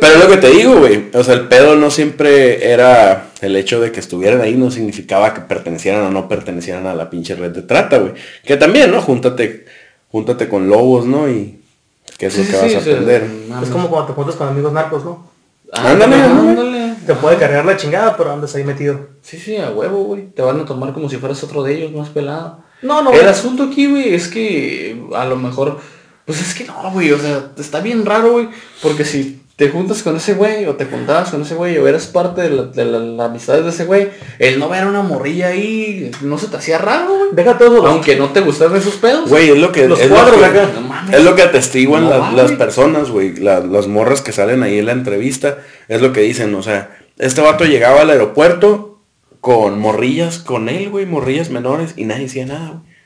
[0.00, 1.06] Pero es lo que te digo, güey.
[1.12, 5.34] O sea, el pedo no siempre era el hecho de que estuvieran ahí, no significaba
[5.34, 8.12] que pertenecieran o no pertenecieran a la pinche red de trata, güey.
[8.44, 9.02] Que también, ¿no?
[9.02, 9.64] Júntate,
[10.12, 11.28] júntate con lobos, ¿no?
[11.28, 11.58] Y
[12.18, 13.30] qué es lo que vas a aprender.
[13.62, 15.28] Es como cuando te juntas con amigos narcos, ¿no?
[15.72, 16.94] Ándale, ándale.
[17.06, 19.08] Te puede cargar la chingada, pero andas ahí metido.
[19.22, 20.26] Sí, sí, a huevo, güey.
[20.26, 22.64] Te van a tomar como si fueras otro de ellos, más pelado.
[22.82, 23.12] No, no.
[23.12, 25.78] El asunto aquí, güey, es que a lo mejor...
[26.24, 28.48] Pues es que no, güey, o sea, está bien raro, güey.
[28.82, 32.06] Porque si te juntas con ese güey o te juntabas con ese güey o eras
[32.06, 36.10] parte de la, de la, amistad de ese güey, el no ver una morrilla ahí,
[36.20, 37.30] no se te hacía raro, güey.
[37.32, 37.86] Deja todo.
[37.86, 39.30] Aunque no te gustaban esos pedos.
[39.30, 40.68] Güey, es lo que los es cuadros lo que, acá.
[41.10, 45.58] es lo que atestiguan las personas, güey, las morras que salen ahí en la entrevista,
[45.88, 49.00] es lo que dicen, o sea, este vato llegaba al aeropuerto
[49.40, 52.96] con morrillas con él, güey, morrillas menores y nadie decía nada, güey.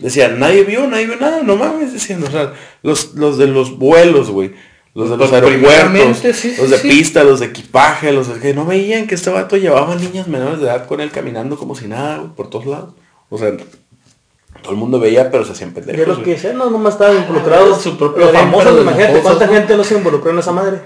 [0.00, 3.78] Decían, nadie vio, nadie vio nada, no mames, decían, o sea, los, los de los
[3.78, 4.52] vuelos, güey
[4.98, 8.66] los de los pues aeropuertos, los de pista, los de equipaje, los de que no
[8.66, 12.32] veían que este vato llevaba niñas menores de edad con él caminando como si nada,
[12.34, 12.94] por todos lados.
[13.30, 13.56] O sea,
[14.60, 16.02] todo el mundo veía, pero se hacían pendejos.
[16.02, 17.80] Y los que decían, no, nomás estaban involucrados.
[17.80, 20.80] su propio los famosos, imagínate, ¿cuánta gente no se involucró en esa madre?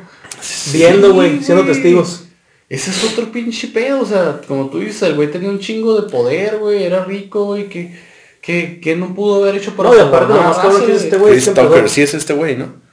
[0.75, 2.25] Viendo, güey, siendo testigos.
[2.69, 5.99] Ese es otro pinche pedo, o sea, como tú dices, el güey tenía un chingo
[5.99, 7.99] de poder, güey, era rico, güey, que,
[8.43, 9.89] que, que no pudo haber hecho para...
[9.89, 11.41] No, y aparte lo más cabrón que es este güey.
[11.89, 12.92] sí es este güey, ¿no?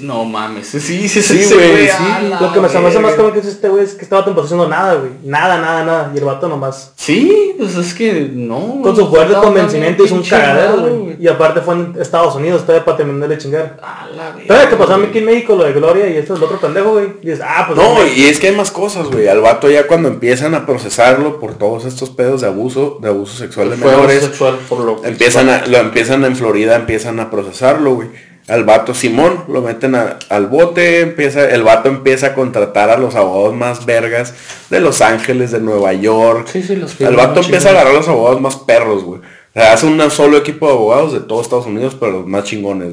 [0.00, 1.88] No mames, sí, sí, sí, sí, güey.
[1.88, 1.94] Sí.
[2.40, 4.68] Lo que me hace más como que es este güey es que estaba vato haciendo
[4.68, 5.12] nada, güey.
[5.22, 6.12] Nada, nada, nada.
[6.14, 6.92] Y el vato nomás.
[6.96, 8.80] Sí, pues es que no.
[8.82, 11.16] Con su fuerte convencimiento hizo un cagadero, güey.
[11.18, 13.78] Y aparte fue en Estados Unidos, todavía para terminarle chingar.
[13.82, 16.34] A la ¿Sabes qué pasó a mí aquí en México, lo de Gloria y esto
[16.34, 17.06] es el otro pendejo, güey?
[17.22, 17.78] Y dices, ah, pues.
[17.78, 19.28] No, y es que hay más cosas, güey.
[19.28, 23.36] Al vato ya cuando empiezan a procesarlo por todos estos pedos de abuso, de abuso
[23.38, 24.24] sexual de menores.
[24.24, 28.92] Sexual por lo empiezan a, lo empiezan en Florida, empiezan a procesarlo, güey al vato
[28.92, 33.86] Simón, lo meten al bote, empieza, el vato empieza a contratar a los abogados más
[33.86, 34.34] vergas
[34.68, 36.48] de Los Ángeles, de Nueva York.
[36.52, 39.20] Sí, sí, los el vato empieza a agarrar a los abogados más perros, güey.
[39.20, 42.44] O sea, hace un solo equipo de abogados de todo Estados Unidos, pero los más
[42.44, 42.92] chingones.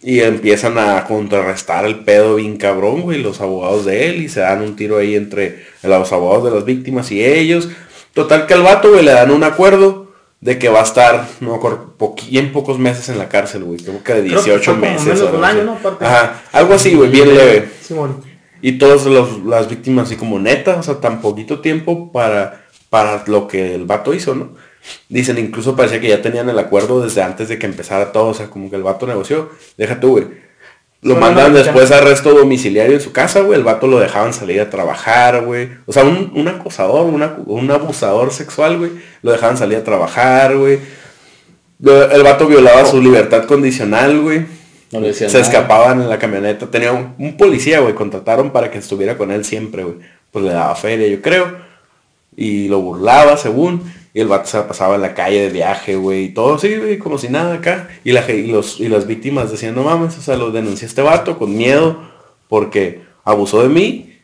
[0.00, 4.40] Y empiezan a contrarrestar el pedo bien cabrón, güey, los abogados de él, y se
[4.40, 7.68] dan un tiro ahí entre los abogados de las víctimas y ellos.
[8.12, 10.07] Total que al vato, güey, le dan un acuerdo
[10.40, 11.60] de que va a estar, no
[12.30, 13.78] bien pocos meses en la cárcel, güey.
[13.78, 15.20] Creo que de 18 meses.
[15.20, 15.78] un año, ¿no?
[16.00, 17.68] Ajá, algo así, güey, bien leve.
[18.60, 19.06] Y todas
[19.44, 23.84] las víctimas así como neta, o sea, tan poquito tiempo para, para lo que el
[23.84, 24.50] vato hizo, ¿no?
[25.08, 28.34] Dicen, incluso parecía que ya tenían el acuerdo desde antes de que empezara todo, o
[28.34, 29.50] sea, como que el vato negoció.
[29.76, 30.47] Deja tú, güey.
[31.00, 33.56] Lo mandan después a arresto domiciliario en su casa, güey.
[33.56, 35.68] El vato lo dejaban salir a trabajar, güey.
[35.86, 37.06] O sea, un, acosador,
[37.46, 38.90] un abusador sexual, güey.
[39.22, 40.80] Lo dejaban salir a trabajar, güey.
[41.84, 44.46] El vato violaba su libertad condicional, güey.
[45.12, 46.66] Se escapaban en la camioneta.
[46.66, 47.94] Tenía un, un policía, güey.
[47.94, 49.96] Contrataron para que estuviera con él siempre, güey.
[50.32, 51.58] Pues le daba feria, yo creo.
[52.36, 53.82] Y lo burlaba, según.
[54.18, 56.98] Y el vato se pasaba en la calle de viaje, güey, y todo así, güey,
[56.98, 57.88] como si nada acá.
[58.02, 60.88] Y, la, y, los, y las víctimas decían, no mames, o sea, lo denuncié a
[60.88, 62.02] este vato con miedo
[62.48, 64.18] porque abusó de mí.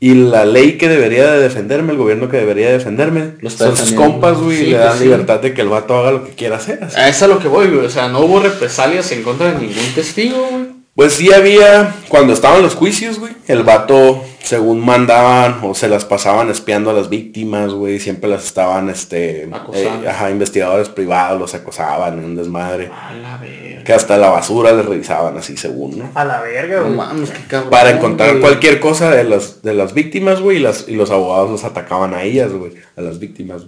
[0.00, 4.36] Y la ley que debería de defenderme, el gobierno que debería defenderme, son sus compas,
[4.38, 6.82] güey, le dan libertad de que el vato haga lo que quiera hacer.
[6.96, 7.86] A eso es lo que voy, güey.
[7.86, 10.65] O sea, no hubo represalias en contra de ningún testigo, güey.
[10.96, 16.06] Pues sí había, cuando estaban los juicios, güey, el vato, según mandaban, o se las
[16.06, 19.42] pasaban espiando a las víctimas, güey, siempre las estaban, este,
[19.74, 22.90] eh, ajá, investigadores privados los acosaban en un desmadre.
[22.90, 23.84] A la verga.
[23.84, 26.10] Que hasta la basura les revisaban así, según, ¿no?
[26.14, 27.68] A la verga, güey.
[27.68, 31.50] Para encontrar cualquier cosa de las, de las víctimas, güey, y, las, y los abogados
[31.50, 33.66] los atacaban a ellas, güey, a las víctimas,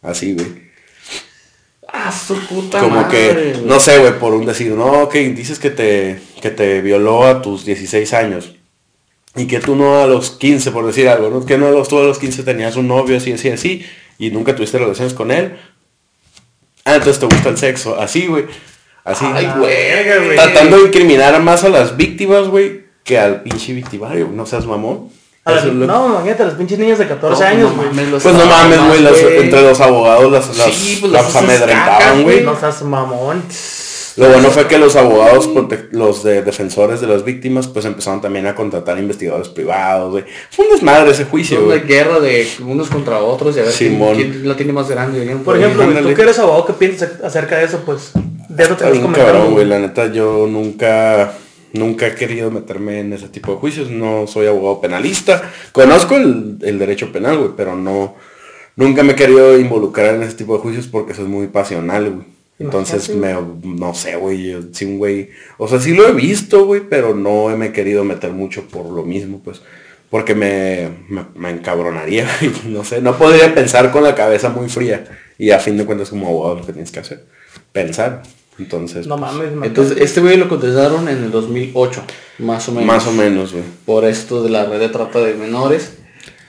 [0.00, 0.65] Así, güey.
[1.88, 5.70] Ah, su puta Como que, no sé, güey, por un decir, no, ok, dices que
[5.70, 8.52] te, que te violó a tus 16 años.
[9.36, 11.44] Y que tú no a los 15, por decir algo, ¿no?
[11.44, 13.86] Que no a los, tú a los 15 tenías un novio así, así, así,
[14.18, 15.56] y nunca tuviste relaciones con él.
[16.84, 18.00] Ah, entonces te gusta el sexo.
[18.00, 18.46] Así, güey.
[19.04, 19.24] Así.
[19.28, 20.36] Ay, güey.
[20.36, 24.30] Tratando de incriminar más a las víctimas, güey, que al pinche victimario.
[24.32, 25.10] No seas mamón.
[25.46, 27.88] No, imagínate, los pinches niños de 14 años, güey.
[28.10, 32.42] pues no mames, güey, entre los abogados las, las, sí, pues las amedrentaban, güey.
[32.42, 33.42] No seas mamón.
[34.16, 35.50] Lo bueno fue que los abogados,
[35.92, 40.24] los de defensores de las víctimas, pues empezaron también a contratar investigadores privados, güey.
[40.50, 41.78] Fue un desmadre ese juicio, güey.
[41.78, 45.36] Una guerra de unos contra otros y a ver quién, la tiene más grande.
[45.44, 47.82] Por ejemplo, tú que eres abogado, ¿qué piensas acerca de eso?
[47.84, 48.12] Pues,
[48.48, 49.66] de eso te vas cabrón, güey.
[49.66, 51.34] La neta, yo nunca
[51.76, 53.90] Nunca he querido meterme en ese tipo de juicios.
[53.90, 55.50] No soy abogado penalista.
[55.72, 58.14] Conozco el, derecho penal, güey, pero no...
[58.76, 62.26] Nunca me he querido involucrar en ese tipo de juicios porque soy muy pasional, güey.
[62.58, 63.34] Entonces, me,
[63.64, 65.30] no sé, güey, un güey...
[65.58, 68.86] O sea, sí lo he visto, güey, pero no me he querido meter mucho por
[68.86, 69.60] lo mismo, pues.
[70.10, 72.26] Porque me, me, me encabronaría,
[72.66, 75.04] no sé, no podría pensar con la cabeza muy fría.
[75.38, 77.24] Y a fin de cuentas como abogado lo que tienes que hacer.
[77.72, 78.22] Pensar.
[78.58, 79.06] Entonces.
[79.06, 82.02] No mames, Entonces, este güey lo contestaron en el 2008,
[82.38, 82.86] más o menos.
[82.86, 83.64] Más o menos, güey.
[83.84, 85.98] Por esto de la red de trata de menores.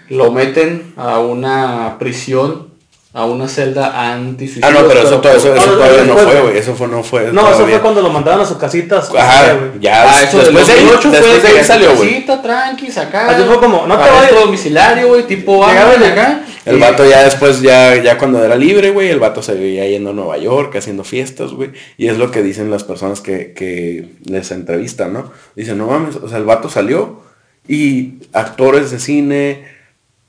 [0.09, 2.69] Lo meten a una prisión,
[3.13, 6.57] a una celda anti Ah, no, pero eso, eso, eso todavía no fue, güey.
[6.57, 7.33] Eso fue, no fue.
[7.33, 9.09] No, eso fue cuando lo mandaron a sus casitas.
[9.13, 10.03] Ajá, ya.
[10.09, 12.09] Ah, eso después, del 2008 fue después de ahí salió, güey.
[12.11, 13.31] Casita, tranqui, acá.
[13.31, 14.33] Así fue como, no te vayas.
[14.33, 16.43] domiciliario, güey, tipo, acá.
[16.67, 20.09] El vato ya después, ya, ya cuando era libre, güey, el vato se veía yendo
[20.09, 21.71] a Nueva York, haciendo fiestas, güey.
[21.97, 25.31] Y es lo que dicen las personas que, que les entrevistan, ¿no?
[25.55, 27.21] Dicen, no mames, o sea, el vato salió
[27.67, 29.65] y actores de cine,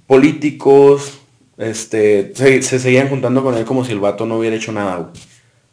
[0.06, 1.18] políticos,
[1.56, 5.12] este, se, seguían juntando con él como si el vato no hubiera hecho nada, güey.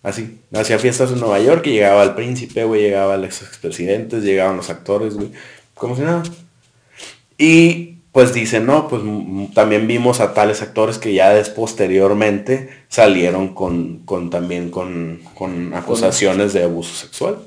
[0.04, 4.24] Así, hacía fiestas en Nueva York y llegaba el príncipe, güey, llegaba el ex expresidentes,
[4.24, 5.32] llegaban los actores, güey,
[5.74, 6.22] como si nada.
[7.38, 9.02] Y pues dicen, no, pues
[9.54, 15.74] también vimos a tales actores que ya después posteriormente salieron con, con también con, con
[15.74, 17.40] acusaciones de abuso sexual.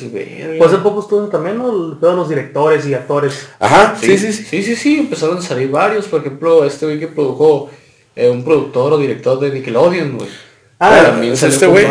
[0.00, 1.98] Pues hace poco estuvo también, ¿no?
[2.00, 3.46] Todos los directores y actores.
[3.60, 4.44] Ajá, sí, sí, sí.
[4.44, 6.06] Sí, sí, sí, empezaron a salir varios.
[6.06, 7.68] Por ejemplo, este güey que produjo
[8.14, 10.30] eh, un productor o director de Nickelodeon, güey.
[10.78, 11.86] Ah, es este güey.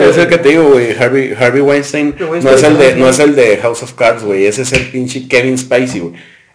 [0.00, 0.92] Es el que te digo, güey.
[0.92, 4.46] Harvey, Harvey Weinstein, no, es el de, no es el de House of Cards, güey.
[4.46, 6.14] Ese es el pinche Kevin Spacey, güey.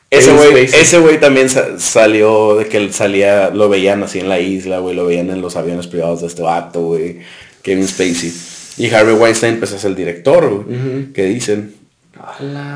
[0.09, 4.39] Ese güey, ese güey también salió de que él salía, lo veían así en la
[4.39, 7.19] isla, güey, lo veían en los aviones privados de este vato, güey.
[7.61, 8.33] Kevin Spacey.
[8.77, 11.13] Y Harvey Weinstein, pues es el director, güey.
[11.13, 11.75] ¿Qué dicen?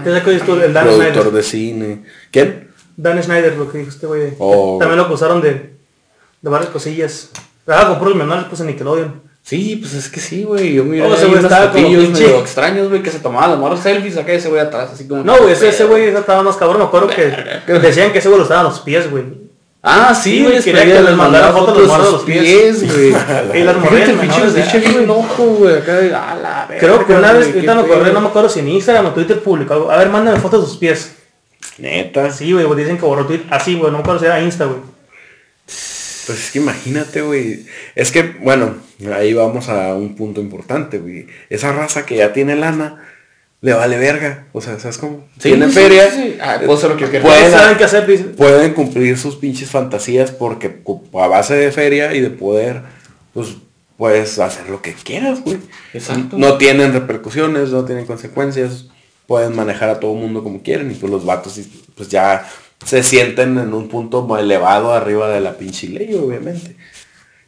[0.03, 2.03] ¿Qué es el Dan Productor de cine.
[2.31, 2.69] ¿Quién?
[2.95, 4.33] Dan Schneider, lo que dijo este güey.
[4.37, 4.77] Oh.
[4.79, 5.71] También lo acusaron de,
[6.41, 7.31] de varias cosillas.
[7.67, 9.21] Ah, con puros menores pues en Nickelodeon.
[9.43, 10.73] Sí, pues es que sí, güey.
[10.73, 14.15] Yo miré oh, ese güey estaba como medio extraños, güey, que se tomaban moros selfies
[14.17, 15.21] acá ese güey atrás, así como...
[15.23, 16.79] No, güey, ese, güey estaba más cabrón.
[16.79, 17.33] Me acuerdo que
[17.79, 19.43] decían que ese güey lo estaban los pies, güey.
[19.85, 23.09] Ah, sí, güey, quería que les mandara fotos de los, los pies, güey.
[23.53, 26.79] y las menores, de hecho, bien enojo, güey, acá, a la verga.
[26.79, 29.43] Creo que una vez, ahorita no corrí, no me acuerdo si en Instagram o Twitter
[29.43, 31.17] publicó A ver, mándame fotos de sus pies.
[31.79, 32.31] Neta.
[32.31, 33.45] Sí, güey, dicen que borró Twitter.
[33.49, 34.79] Así, güey, no me acuerdo si era Insta, güey.
[36.25, 37.65] Pues es que imagínate, güey.
[37.95, 38.75] Es que, bueno,
[39.13, 41.27] ahí vamos a un punto importante, güey.
[41.49, 43.03] Esa raza que ya tiene lana,
[43.61, 44.47] le vale verga.
[44.53, 45.25] O sea, ¿sabes cómo?
[45.35, 46.11] Sí, Tienen sí, feria.
[46.11, 46.37] sí.
[46.41, 47.19] Ah, hacer lo que.
[47.19, 48.25] Pueden, saben qué hacer, dice.
[48.25, 50.81] pueden cumplir sus pinches fantasías porque
[51.13, 52.81] a base de feria y de poder,
[53.33, 53.55] pues
[53.97, 55.57] puedes hacer lo que quieras, güey.
[55.93, 56.37] Exacto.
[56.37, 58.87] No tienen repercusiones, no tienen consecuencias.
[59.27, 61.57] Pueden manejar a todo mundo como quieren y pues los vatos
[61.95, 62.45] pues ya
[62.85, 66.75] se sienten en un punto muy elevado arriba de la pinche ley, obviamente.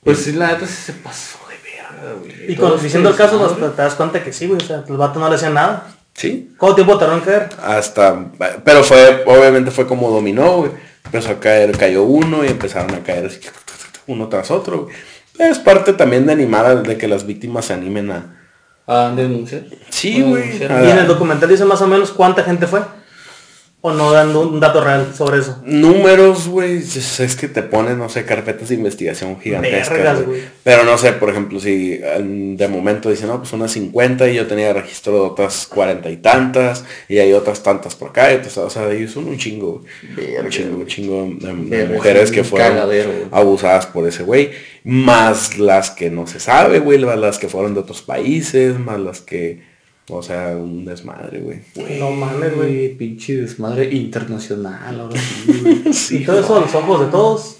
[0.03, 2.51] Pues sí, la neta sí se pasó de verga, güey.
[2.51, 4.61] Y conociendo el caso, te das cuenta que sí, güey.
[4.61, 5.87] O sea, el vato no le hacían nada.
[6.13, 6.53] Sí.
[6.57, 7.49] ¿Cuánto tiempo tardó en caer?
[7.61, 8.31] Hasta,
[8.63, 10.71] pero fue, obviamente fue como dominó, güey.
[11.03, 13.39] Empezó a caer, cayó uno y empezaron a caer así,
[14.07, 14.95] uno tras otro, güey.
[15.37, 18.41] Es parte también de animar a de que las víctimas se animen a...
[18.87, 19.63] Ah, denunciar.
[19.89, 20.57] Sí, güey.
[20.57, 22.81] Y en el documental dice más o menos cuánta gente fue.
[23.87, 25.61] O no dan un dato real sobre eso.
[25.63, 30.21] Números, güey, es, que te ponen, no sé, carpetas de investigación gigantescas.
[30.63, 34.37] Pero no sé, por ejemplo, si em, de momento dicen, no, pues unas 50 y
[34.37, 38.37] yo tenía registro de otras 40 y tantas y hay otras tantas por acá, y
[38.37, 39.83] otras- o sea, ellos son un chingo.
[40.15, 44.49] Verga, un chingo, un chingo de, mujeres es que fueron cagadero, abusadas por ese güey,
[44.83, 48.99] más las que no se sabe, güey, más las que fueron de otros países, más
[48.99, 49.74] las que,
[50.09, 51.59] o sea, un desmadre, güey.
[51.99, 52.89] No mames, güey.
[52.95, 55.81] Pinche desmadre internacional, ahora sí, güey.
[56.21, 57.55] y todo eso a los ojos de todos.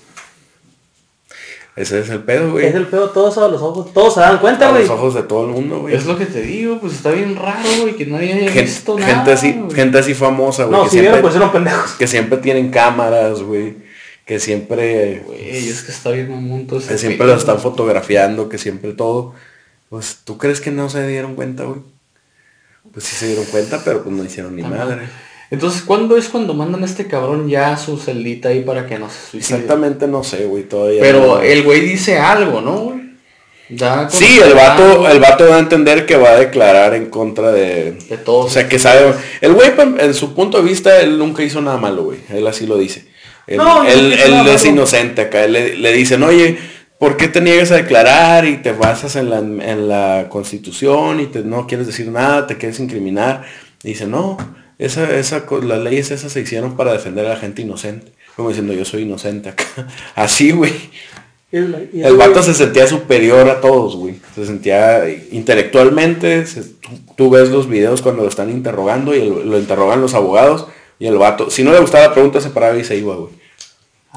[1.75, 2.67] Ese es el pedo, güey.
[2.67, 3.91] Es el pedo, todo eso a los ojos.
[3.93, 4.84] Todos se dan cuenta, A güey.
[4.84, 5.93] los ojos de todo el mundo, güey.
[5.93, 8.95] Es lo que te digo, pues está bien raro, güey, que nadie haya Gen- visto
[8.97, 9.34] gente, nada.
[9.34, 10.77] así, gente así famosa, güey.
[10.77, 11.91] No, que, si vieron, siempre, pues eran pendejos.
[11.93, 13.75] que siempre tienen cámaras, güey.
[14.25, 18.58] Que siempre, Güey, es que está bien mamón que siempre pedo, los están fotografiando, que
[18.58, 19.34] siempre todo.
[19.89, 21.81] Pues, ¿tú crees que no se dieron cuenta, güey?
[22.91, 25.08] Pues sí se dieron cuenta, pero pues no hicieron ni madre.
[25.52, 28.98] Entonces, ¿cuándo es cuando mandan a este cabrón ya a su celdita ahí para que
[28.98, 29.56] no se suicide?
[29.56, 31.02] Exactamente no sé, güey, todavía.
[31.02, 32.71] Pero no- el güey dice algo, ¿no?
[32.78, 33.06] güey?
[34.10, 37.93] Sí, el vato, el vato va a entender que va a declarar en contra de...
[37.93, 38.45] de todos.
[38.45, 39.13] O sea, que sabe...
[39.41, 42.19] El güey, pa- en su punto de vista, él nunca hizo nada malo, güey.
[42.30, 43.08] Él así lo dice.
[43.48, 44.65] Él, No, él- es malo.
[44.65, 45.45] inocente acá.
[45.45, 46.58] Él le, le dicen, oye,
[46.99, 51.27] ¿por qué te niegas a declarar y te basas en la, en la constitución y
[51.27, 53.43] te, no quieres decir nada, te quieres incriminar?
[53.84, 54.38] Y dice, no,
[54.79, 58.12] esa, esa, las leyes esas se hicieron para defender a la gente inocente.
[58.36, 59.65] Como diciendo, yo soy inocente acá.
[60.15, 60.73] Así, güey.
[61.51, 64.15] El, vato se sentía superior a todos, güey.
[64.36, 66.45] Se sentía intelectualmente.
[66.45, 70.13] se- tú, tú ves los videos cuando lo están interrogando y el- lo interrogan los
[70.15, 70.67] abogados
[70.99, 73.31] y el vato, si no le gustaba la pregunta, se paraba y se iba, güey.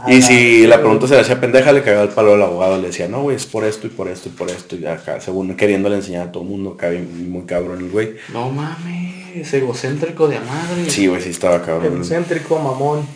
[0.04, 2.78] Ah, Y si la pregunta se le hacía pendeja, le cagaba el palo al abogado.
[2.78, 4.76] Le decía, no, güey, es por esto y por esto y por esto.
[4.76, 8.14] Y acá, según queriéndole enseñar a todo el mundo, acá muy cabrón el güey.
[8.32, 10.88] No mames, egocéntrico de a madre.
[10.88, 11.94] Sí, güey, sí estaba cabrón.
[11.94, 13.06] Egocéntrico, mamón.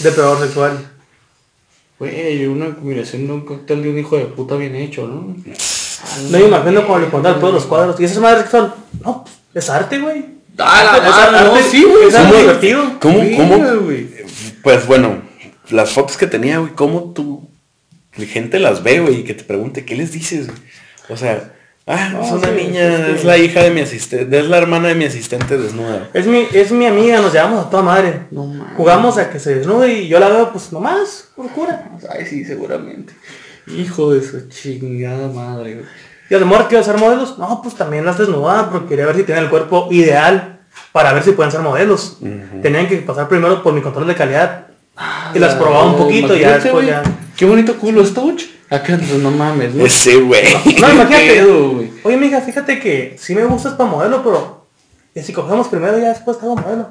[0.00, 0.90] Depredador sexual.
[1.98, 5.34] Güey, una combinación de un cóctel de un hijo de puta bien hecho, ¿no?
[6.30, 7.98] No me imagino cuando le contaron todos los cuadros.
[7.98, 8.72] ¿Y esas madres que son?
[9.04, 10.24] No, pues, es arte, güey.
[10.58, 12.06] Ah, la Es arte, no, sí, güey.
[12.08, 12.40] Es güey.
[12.42, 12.84] divertido.
[13.00, 13.58] ¿Cómo, cómo?
[13.80, 14.08] güey.
[14.62, 15.22] Pues bueno,
[15.70, 17.48] las fotos que tenía, güey, ¿cómo tú,
[18.16, 20.58] la gente las ve, güey, y que te pregunte, ¿qué les dices, güey?
[21.10, 21.52] O sea,
[21.86, 24.46] ah, No, es una sí, niña, es que- es la hija de mi asistente, es
[24.48, 26.08] la hermana de mi asistente desnuda.
[26.14, 28.20] Es mi, es mi amiga, nos llevamos a toda madre.
[28.30, 28.66] No.
[28.76, 31.90] Jugamos a que se desnude y yo la veo pues nomás, por cura.
[32.10, 33.12] Ay, sí, seguramente.
[33.66, 35.86] Hijo de su chingada madre, güey.
[36.30, 37.38] Y a lo mejor quiero ser modelos.
[37.38, 40.60] No, pues también las desnudaban porque quería ver si tienen el cuerpo ideal
[40.92, 42.18] para ver si pueden ser modelos.
[42.62, 44.67] Tenían que pasar primero por mi control de calidad.
[45.34, 47.02] Y las probaba un poquito y ya después güey, ya.
[47.36, 48.44] Qué bonito culo es Touch.
[48.70, 49.86] Acá pues, no mames, ¿no?
[49.86, 50.42] Ese, güey.
[50.78, 51.16] No, imagínate.
[51.26, 51.90] ¿Qué pedo, güey?
[52.02, 54.66] Oye, amiga, fíjate que sí me gustas para modelo, pero
[55.14, 56.90] y si cogemos primero ya después te hago modelo.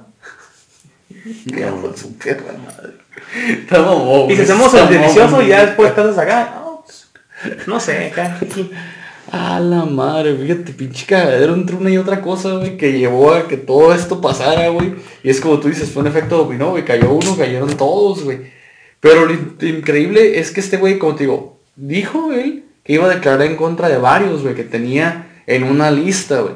[3.72, 5.66] Mamón, Y si güey, hacemos el delicioso y ya güey.
[5.68, 6.54] después te haces acá.
[6.56, 7.08] No, pues,
[7.68, 8.38] no sé, acá.
[9.32, 13.48] A la madre, fíjate, pinche cagadero entre una y otra cosa, güey, que llevó a
[13.48, 14.96] que todo esto pasara, güey.
[15.22, 18.40] Y es como tú dices, fue un efecto dominó, güey, cayó uno, cayeron todos, güey.
[19.02, 23.06] Pero lo in- increíble es que este güey, como te digo, dijo él que iba
[23.06, 26.56] a declarar en contra de varios, güey, que tenía en una lista, güey.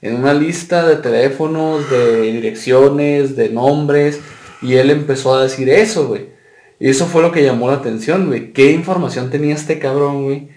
[0.00, 4.20] En una lista de teléfonos, de direcciones, de nombres.
[4.62, 6.26] Y él empezó a decir eso, güey.
[6.78, 8.52] Y eso fue lo que llamó la atención, güey.
[8.52, 10.48] ¿Qué información tenía este cabrón, güey?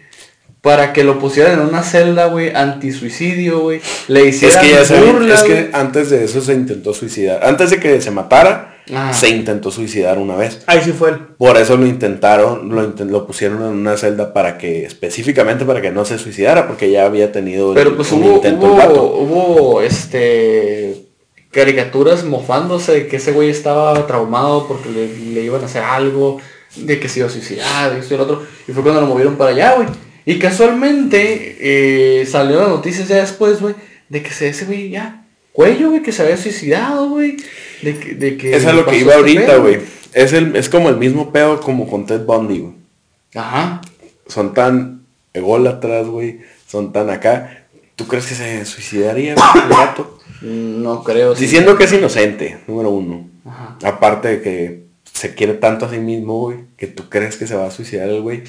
[0.68, 3.80] Para que lo pusieran en una celda, güey, antisuicidio, güey.
[4.10, 7.40] Le Es hicieran que ya burla, es que antes de eso se intentó suicidar.
[7.46, 9.12] Antes de que se matara, Ah.
[9.14, 10.64] se intentó suicidar una vez.
[10.66, 11.18] Ahí sí fue él.
[11.38, 16.06] Por eso lo intentaron, lo, pusieron en una celda para que, específicamente para que no
[16.06, 19.04] se suicidara, porque ya había tenido Pero pues un hubo, intento el hubo, vato.
[19.04, 21.04] hubo, este
[21.52, 26.40] caricaturas mofándose de que ese güey estaba traumado porque le, le iban a hacer algo.
[26.76, 28.44] de que se iba a suicidar, de esto y el otro.
[28.68, 29.88] Y fue cuando lo movieron para allá, güey.
[30.28, 33.76] Y casualmente eh, salió la noticia ya después, güey,
[34.10, 37.38] de que se ese güey ya, cuello, güey, que se había suicidado, güey.
[37.82, 39.80] De que, de que es lo que iba este ahorita, güey.
[40.12, 42.74] Es, el, es como el mismo pedo como con Ted Bundy, güey.
[43.36, 43.80] Ajá.
[44.28, 46.42] Son tan ególatras, güey.
[46.68, 47.66] Son tan acá.
[47.96, 50.20] ¿Tú crees que se suicidaría el gato?
[50.42, 51.36] No creo.
[51.36, 51.44] sí.
[51.44, 53.30] Diciendo que es inocente, número uno.
[53.46, 53.78] Ajá.
[53.82, 57.56] Aparte de que se quiere tanto a sí mismo, güey, que tú crees que se
[57.56, 58.44] va a suicidar el güey.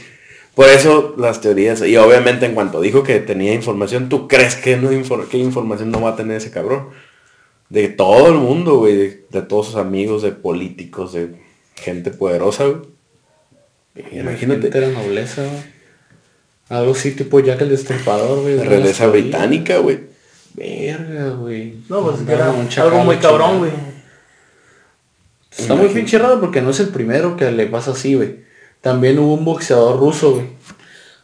[0.58, 4.76] Por eso las teorías, y obviamente en cuanto dijo que tenía información, ¿tú crees que
[4.76, 6.88] no infor- qué información no va a tener ese cabrón?
[7.68, 11.36] De todo el mundo, güey, de, de todos sus amigos, de políticos, de
[11.76, 12.80] gente poderosa, güey.
[14.10, 15.62] Imagínate, Gente de la nobleza, güey.
[16.70, 18.56] Algo así tipo Jack el Destripador, güey.
[18.56, 20.00] la de realeza británica, güey.
[20.54, 21.74] Verga, güey.
[21.88, 23.70] No, pues que era un chacal algo muy cabrón, güey.
[25.56, 28.47] Está muy pinche raro porque no es el primero que le pasa así, güey.
[28.80, 30.46] También hubo un boxeador ruso, güey,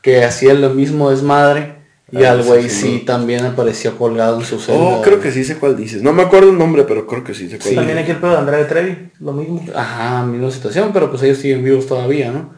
[0.02, 1.74] que hacía lo mismo desmadre
[2.12, 4.80] y Ah, al sí, güey sí, sí, también apareció colgado en su celda.
[4.80, 6.02] Oh, creo que sí sé cuál dices.
[6.02, 8.02] No me acuerdo el nombre, pero creo que sí sé cuál También dices.
[8.02, 9.64] aquí el pedo de Andrade Trevi, lo mismo.
[9.74, 12.54] Ajá, misma situación, pero pues ellos siguen vivos todavía, ¿no?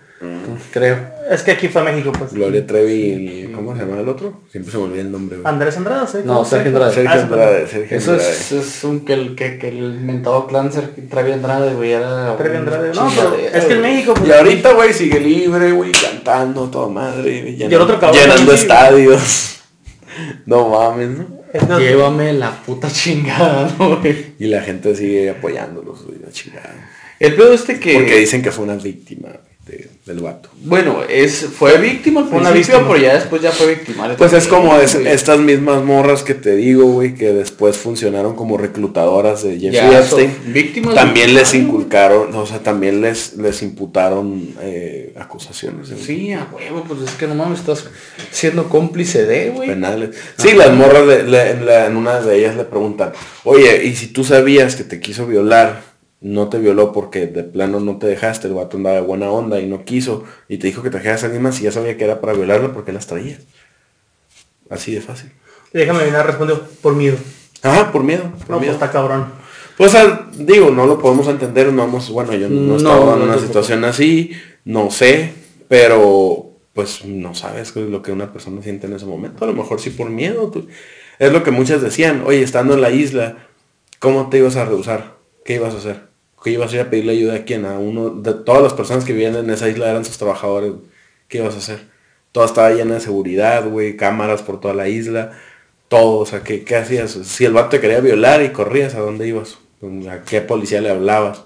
[0.72, 1.15] Creo.
[1.30, 2.32] Es que aquí fue México, pues.
[2.32, 3.52] Gloria Trevi y...
[3.54, 4.42] ¿Cómo se llama el otro?
[4.50, 5.52] Siempre se me olvida el nombre, güey.
[5.52, 6.18] Andrés Andrade, ¿sí?
[6.24, 6.94] No, ¿Cómo Sergio se- Andrade.
[6.94, 8.30] Sergio Ah, Andrade, Sergio Eso Andrade.
[8.32, 12.36] es, es un que el que, que el mentado clan Sergio Trevi Andrade, güey, era...
[12.36, 12.92] Trevi Andrade.
[12.94, 13.92] No, pero es que en güey.
[13.92, 14.28] México, pues.
[14.28, 19.52] Y ahorita, güey, sigue libre, güey, cantando, toda madre, güey, el otro cabrón llenando estadios.
[20.46, 21.78] No mames, ¿no?
[21.78, 24.34] Llévame la puta chingada, ¿no, güey?
[24.38, 26.72] Y la gente sigue apoyándolos, güey, la chingada.
[27.20, 27.94] El pedo este que...
[27.94, 29.28] Porque dicen que fue una víctima
[29.66, 30.48] de- del vato.
[30.62, 32.94] Bueno, es, fue víctima al Fue una principio, víctima.
[32.94, 34.14] pero ya después ya fue víctima.
[34.16, 38.56] Pues es como es- estas mismas morras que te digo, güey, que después funcionaron como
[38.58, 40.32] reclutadoras de Jeffrey Ya Epstein.
[40.46, 46.84] víctimas También les inculcaron, o sea, también les, les imputaron eh, acusaciones Sí, a huevo,
[46.86, 47.86] pues es que no mames, estás
[48.30, 49.68] siendo cómplice de, güey.
[49.70, 50.10] penales.
[50.38, 53.96] Sí, las morras de- le- en, la- en una de ellas le preguntan, oye, y
[53.96, 58.06] si tú sabías que te quiso violar, no te violó porque de plano no te
[58.06, 61.22] dejaste, el vato andaba de buena onda y no quiso, y te dijo que trajeras
[61.22, 63.40] a alguien más y ya sabía que era para violarla porque las traías.
[64.70, 65.30] Así de fácil.
[65.72, 67.16] Déjame mirar, respondió por miedo.
[67.62, 68.22] Ajá, por miedo.
[68.24, 68.72] Por No, pues miedo.
[68.74, 69.26] está cabrón.
[69.76, 73.12] Pues al- digo, no lo podemos entender, no hemos, bueno, yo no, No, he estado
[73.12, 74.32] en no una situación así,
[74.64, 75.34] no sé,
[75.68, 79.46] pero pues no sabes qué es lo que una persona siente en ese momento, a
[79.48, 80.50] lo mejor sí por miedo.
[80.50, 80.66] tú-
[81.18, 83.36] Es lo que muchas decían, oye, estando en la isla,
[83.98, 85.15] ¿cómo te ibas a rehusar?
[85.46, 86.00] ¿Qué ibas a hacer?
[86.42, 87.64] ¿Qué ibas a ir a pedirle ayuda a quién?
[87.64, 90.72] A uno, de todas las personas que vivían en esa isla eran sus trabajadores,
[91.28, 91.80] ¿qué ibas a hacer?
[92.32, 95.32] Toda estaba llena de seguridad, güey, cámaras por toda la isla,
[95.88, 97.12] todo, o sea, ¿qué, qué hacías?
[97.24, 99.56] Si el vato te quería violar y corrías, ¿a dónde ibas?
[100.10, 101.42] ¿A qué policía le hablabas?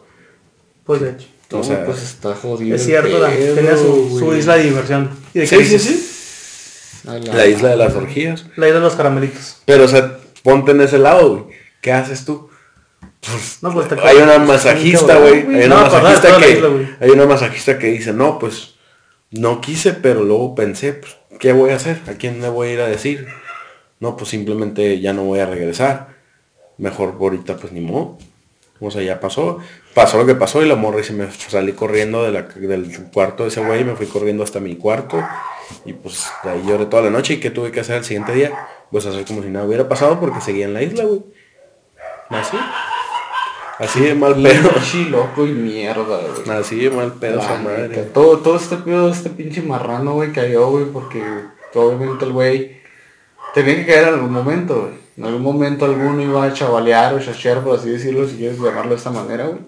[0.84, 1.26] Pues de hecho.
[1.52, 2.76] O sea, pues está jodido.
[2.76, 5.10] Es cierto, la- tenía su, su isla de diversión.
[5.34, 7.04] ¿Y de Sí, qué sí, dices?
[7.06, 8.44] A La isla de las orgías.
[8.56, 9.56] La isla de los caramelitos.
[9.64, 11.56] Pero, o sea, ponte en ese lado, güey.
[11.80, 12.49] ¿Qué haces tú?
[13.62, 15.40] No, pues Hay una masajista, güey.
[15.56, 16.50] Hay una No, masajista que.
[16.52, 16.88] isla, güey.
[17.00, 18.74] Hay una masajista que dice, no, pues,
[19.30, 22.00] no quise, pero luego pensé, pues, ¿qué voy a hacer?
[22.08, 23.26] ¿A quién le voy a ir a decir?
[24.00, 26.08] No, pues simplemente ya no voy a regresar.
[26.78, 28.16] Mejor ahorita, pues ni modo.
[28.80, 29.58] O sea, ya pasó.
[29.92, 32.90] Pasó lo que pasó y la morra y se me salí corriendo de la- del
[33.12, 35.22] cuarto de ese güey, me fui corriendo hasta mi cuarto.
[35.84, 37.34] Y pues de ahí lloré toda la noche.
[37.34, 38.52] ¿Y qué tuve que hacer el siguiente día?
[38.90, 41.20] Pues hacer como si nada hubiera pasado porque seguía en la isla, güey.
[42.30, 42.56] Así.
[43.80, 44.70] Así de mal pedo.
[44.74, 46.58] Pinche loco y mierda, güey.
[46.58, 48.02] Así de mal pedo La esa neta, madre.
[48.12, 51.22] Todo, todo este pedo, este pinche marrano, güey, cayó, güey, porque
[51.74, 52.76] obviamente el güey
[53.54, 55.00] tenía que caer en algún momento, güey.
[55.16, 58.90] En algún momento alguno iba a chavalear o chachear, por así decirlo, si quieres llamarlo
[58.90, 59.60] de esta manera, güey.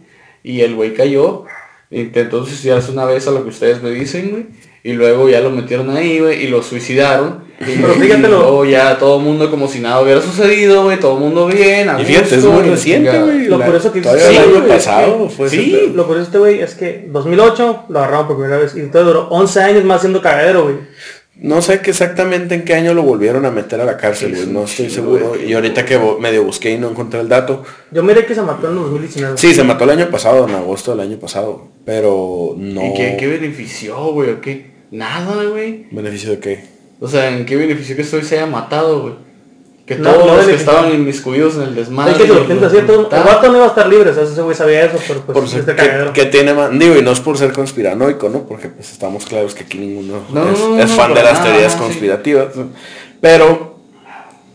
[0.43, 1.45] Y el güey cayó,
[1.91, 4.47] intentó suicidarse una vez a lo que ustedes me dicen, güey.
[4.83, 7.45] Y luego ya lo metieron ahí, güey, y lo suicidaron.
[7.65, 10.99] Pero fíjate y lo- luego ya todo el mundo como si nada hubiera sucedido, güey,
[11.01, 13.47] todo el mundo bien, a Y fíjate, es muy reciente, güey.
[13.47, 16.39] Lo La- curioso que sí, el año pasado es que- fue Sí, lo curioso este
[16.39, 20.01] güey es que 2008 lo agarraron por primera vez y entonces duró 11 años más
[20.01, 20.77] siendo cagadero, güey.
[21.35, 24.47] No sé que exactamente en qué año lo volvieron a meter a la cárcel, güey.
[24.47, 25.33] No estoy seguro.
[25.45, 27.65] Y ahorita que medio busqué y no encontré el dato.
[27.91, 29.39] Yo miré que se mató en 2019.
[29.39, 31.69] Sí, se mató el año pasado, en agosto del año pasado.
[31.85, 32.85] Pero no.
[32.87, 34.31] ¿Y qué, qué benefició, güey?
[34.31, 34.71] ¿O qué?
[34.93, 35.87] Nada, güey.
[35.91, 36.65] ¿Beneficio de qué?
[37.03, 39.15] O sea, ¿en qué benefició que esto se haya matado, güey?
[39.85, 42.13] Que No, todos no los que estaban inmiscuidos en el desmadre.
[42.13, 44.11] Es que se lo los piensa así, todo- el vato no iba a estar libre,
[44.11, 46.13] o sea, ese güey sabía eso, pero pues Por ser- este ¿qué, cagadero.
[46.13, 46.71] qué tiene más?
[46.79, 48.45] Digo, y no es por ser conspiranoico, ¿no?
[48.47, 51.79] Porque pues estamos claros que aquí ninguno No, es, fan de las nada, teorías sí.
[51.81, 52.47] conspirativas.
[53.21, 53.77] Pero,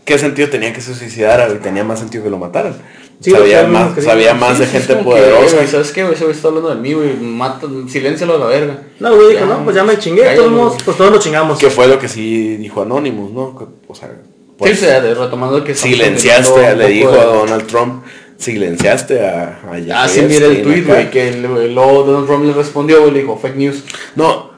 [0.06, 1.46] ¿qué sentido tenía que se suicidara?
[1.48, 1.58] güey?
[1.60, 2.74] Tenía más sentido que lo mataran.
[3.20, 5.56] Sí, sabía más, que sabía más Sí, de gente que, poderosa.
[5.56, 6.14] güey, ¿Sabes qué, güey?
[6.14, 7.14] Ese güey está hablando de mí, güey.
[7.16, 8.82] Mata, siléncialo a la verga.
[9.00, 10.84] No, güey, dijo, no, pues ya me chingué, cállalo, todos, modos, güey.
[10.84, 11.58] pues todos lo chingamos.
[11.58, 13.70] que fue lo que sí dijo Anonymous, ¿no?
[13.88, 14.14] O sea, Sí,
[14.56, 18.04] pues, o sea, de- retomando que estamos silenciaste, le dijo a Donald Trump,
[18.38, 20.92] silenciaste a, a Jeffrey Ah, sí, mira el Epstein tweet, acá".
[20.94, 23.82] güey, que el- luego Donald Trump le respondió, güey, le dijo, fake news.
[24.16, 24.50] No,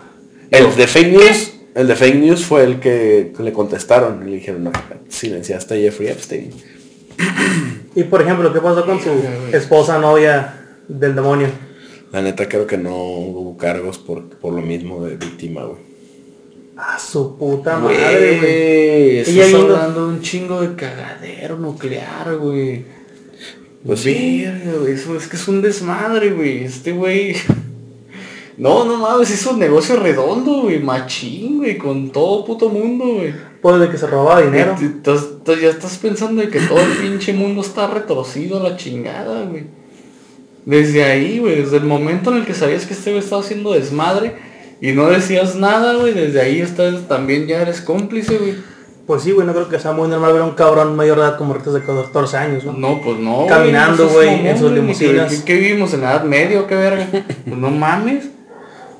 [0.51, 4.37] el de fake news, el de fake news fue el que le contestaron y le
[4.37, 4.73] dijeron, no,
[5.09, 6.51] silenciaste a Jeffrey Epstein.
[7.95, 9.11] Y por ejemplo, ¿qué pasó con su
[9.53, 10.55] esposa, novia
[10.89, 11.49] del demonio?
[12.13, 15.79] La neta creo que no hubo cargos por, por lo mismo de víctima, güey.
[16.77, 19.19] Ah, su puta madre, güey.
[19.19, 22.85] Ella estás yendo- hablando de un chingo de cagadero nuclear, güey.
[23.85, 24.45] Pues sí.
[24.45, 26.65] Verga, güey, eso es que es un desmadre, güey.
[26.65, 27.37] Este güey.
[28.61, 33.33] No, no mames, hizo un negocio redondo, güey, machín, güey, con todo puto mundo, güey.
[33.63, 34.75] Pues de que se robaba dinero.
[34.79, 39.45] Estás- ya estás pensando de que todo el pinche mundo está retorcido a la chingada,
[39.45, 39.65] güey.
[40.67, 43.73] Desde ahí, güey, desde el momento en el que sabías que este güey estaba haciendo
[43.73, 44.35] desmadre
[44.81, 48.55] y no decías nada, güey, desde ahí estás, también ya eres cómplice, güey.
[49.07, 51.25] Pues sí, güey, no creo que sea muy normal ver a un cabrón mayor de
[51.25, 52.73] edad como ahorita de 14 años, ¿no?
[52.75, 53.47] No, pues no.
[53.49, 55.33] Caminando, güey, en sus limusinas.
[55.33, 57.09] ¿Qué, qué vivimos en la edad media o qué verga?
[57.11, 58.29] Pues no mames.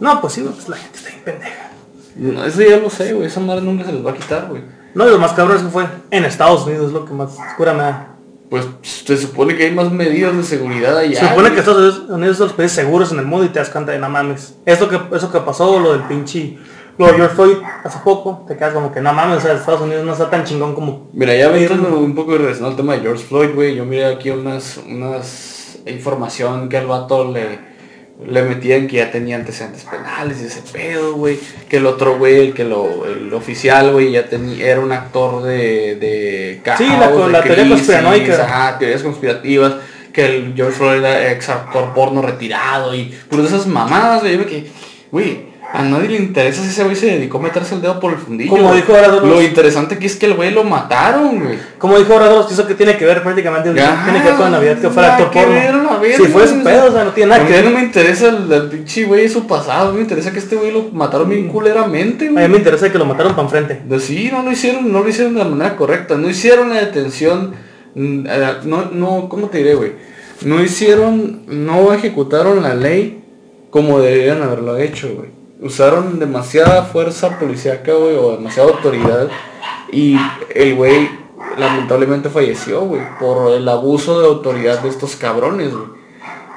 [0.01, 1.71] No, pues sí, pues la gente está bien pendeja.
[2.17, 4.63] No, Eso ya lo sé, güey, esa madre nunca se les va a quitar, güey.
[4.95, 7.31] No, y lo más cabrón es que fue en Estados Unidos, es lo que más
[7.39, 8.07] oscura me da.
[8.49, 11.21] Pues se supone que hay más medidas de seguridad allá.
[11.21, 11.53] Se supone güey.
[11.53, 14.01] que Estados Unidos es los países seguros en el mundo y te das cuenta de
[14.01, 14.57] no mames.
[14.67, 16.59] Esto que, eso que pasó, lo del pinche,
[16.99, 19.83] lo de George Floyd hace poco, te quedas como que no mames, o sea, Estados
[19.83, 21.09] Unidos no está tan chingón como...
[21.13, 24.31] Mira, ya viendo un poco relacionado al tema de George Floyd, güey, yo miré aquí
[24.31, 27.70] unas, unas información que al vato le,
[28.27, 31.39] le metían que ya tenía antecedentes penales y ese pedo, güey.
[31.69, 35.43] Que el otro güey, el que lo, el oficial, güey, ya tenía, era un actor
[35.43, 38.45] de, de caos, Sí, la- de la teoría conspiranoica.
[38.45, 39.75] Ajá, teorías conspirativas.
[40.13, 44.33] Que el George Floyd era ex actor porno retirado y por esas mamadas, güey.
[44.33, 44.67] Yo me quedé,
[45.13, 48.13] güey, a nadie le interesa si ese güey se dedicó a meterse el dedo por
[48.13, 48.51] el fundillo.
[48.51, 48.77] Como güey.
[48.81, 51.59] dijo Donos- Lo interesante aquí es que el güey lo mataron, güey.
[51.79, 54.79] Como dijo Rados, eso que tiene que ver prácticamente, Ajá, tiene que ver con Navidad
[54.81, 56.01] que fuera la porno.
[56.17, 56.65] Si fue su güey.
[56.65, 57.65] pedo, o sea, no tiene nada A que ver.
[57.67, 60.89] no me interesa el, el pinche güey su pasado, me interesa que este güey lo
[60.93, 62.49] mataron bien culeramente, A mí güey.
[62.49, 63.81] me interesa que lo mataron para enfrente.
[64.01, 67.53] Sí, no lo hicieron, no lo hicieron de la manera correcta, no hicieron la detención,
[67.95, 69.93] mm, eh, no, no, ¿cómo te diré, güey?
[70.45, 73.23] No hicieron, no ejecutaron la ley
[73.71, 75.29] como deberían haberlo hecho, güey.
[75.61, 79.29] Usaron demasiada fuerza policíaca, güey, o demasiada autoridad
[79.93, 80.17] y
[80.55, 81.09] el güey
[81.59, 86.01] lamentablemente falleció, güey, por el abuso de autoridad de estos cabrones, güey.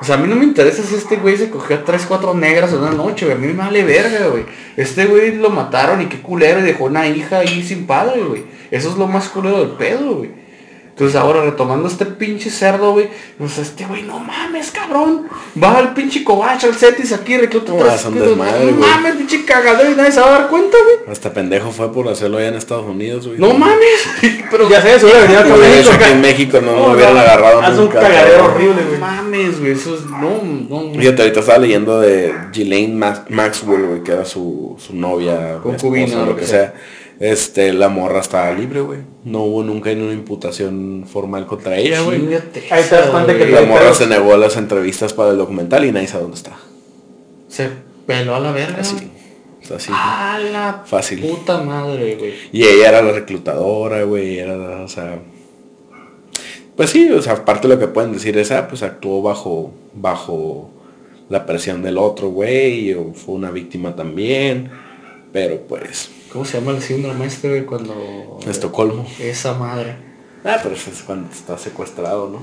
[0.01, 2.33] O sea, a mí no me interesa si este güey se cogió a tres, cuatro
[2.33, 3.37] negras en una noche, güey.
[3.37, 4.45] A mí me vale verga, güey.
[4.75, 8.43] Este güey lo mataron y qué culero y dejó una hija ahí sin padre, güey.
[8.69, 10.42] Eso es lo más culero del pedo, güey.
[10.93, 13.09] Entonces ahora retomando este pinche cerdo, güey.
[13.39, 15.25] Pues este güey, no mames, cabrón.
[15.61, 20.11] Va al pinche cobacho, al Cetis aquí, recluta No, No mames, pinche cagadero y nadie
[20.11, 21.11] se va a dar cuenta, güey.
[21.11, 23.39] Hasta pendejo fue por hacerlo allá en Estados Unidos, güey.
[23.39, 24.07] No mames.
[24.51, 25.89] Pero Ya sé, se hubiera venido No hubiera México.
[25.93, 28.87] hecho aquí en México, no, No, me hubieran no, agarrado haz un cagadero horrible, no
[28.89, 28.99] güey.
[28.99, 29.71] mames, güey.
[29.71, 30.93] Eso es, no, no.
[30.99, 36.05] Fíjate, ahorita estaba leyendo de Ghislaine Ma- Maxwell, güey, que era su, su novia, Concubina,
[36.05, 36.73] esposa, lo que que sea.
[37.23, 38.99] Este, la morra estaba libre, güey.
[39.23, 42.21] No hubo nunca una imputación formal contra ella, güey.
[42.69, 43.45] Ahí te das cuenta que.
[43.45, 46.35] La Pero- morra se negó a las entrevistas para el documental y nadie sabe dónde
[46.37, 46.51] está.
[47.47, 47.69] Se
[48.05, 48.79] peló a la verga.
[48.81, 49.09] Así.
[49.89, 51.21] A la Fácil.
[51.21, 52.33] puta madre, güey.
[52.51, 55.19] Y ella era la reclutadora, güey, era, o sea...
[56.75, 60.69] Pues sí, o sea, aparte lo que pueden decir es, ah, pues actuó bajo, bajo
[61.29, 64.69] la presión del otro, güey, o fue una víctima también,
[65.31, 68.39] pero pues, ¿Cómo se llama el síndrome este, güey, cuando...
[68.47, 69.07] Estocolmo.
[69.19, 69.95] Esa madre.
[70.43, 72.39] Ah, pero eso es cuando está secuestrado, ¿no?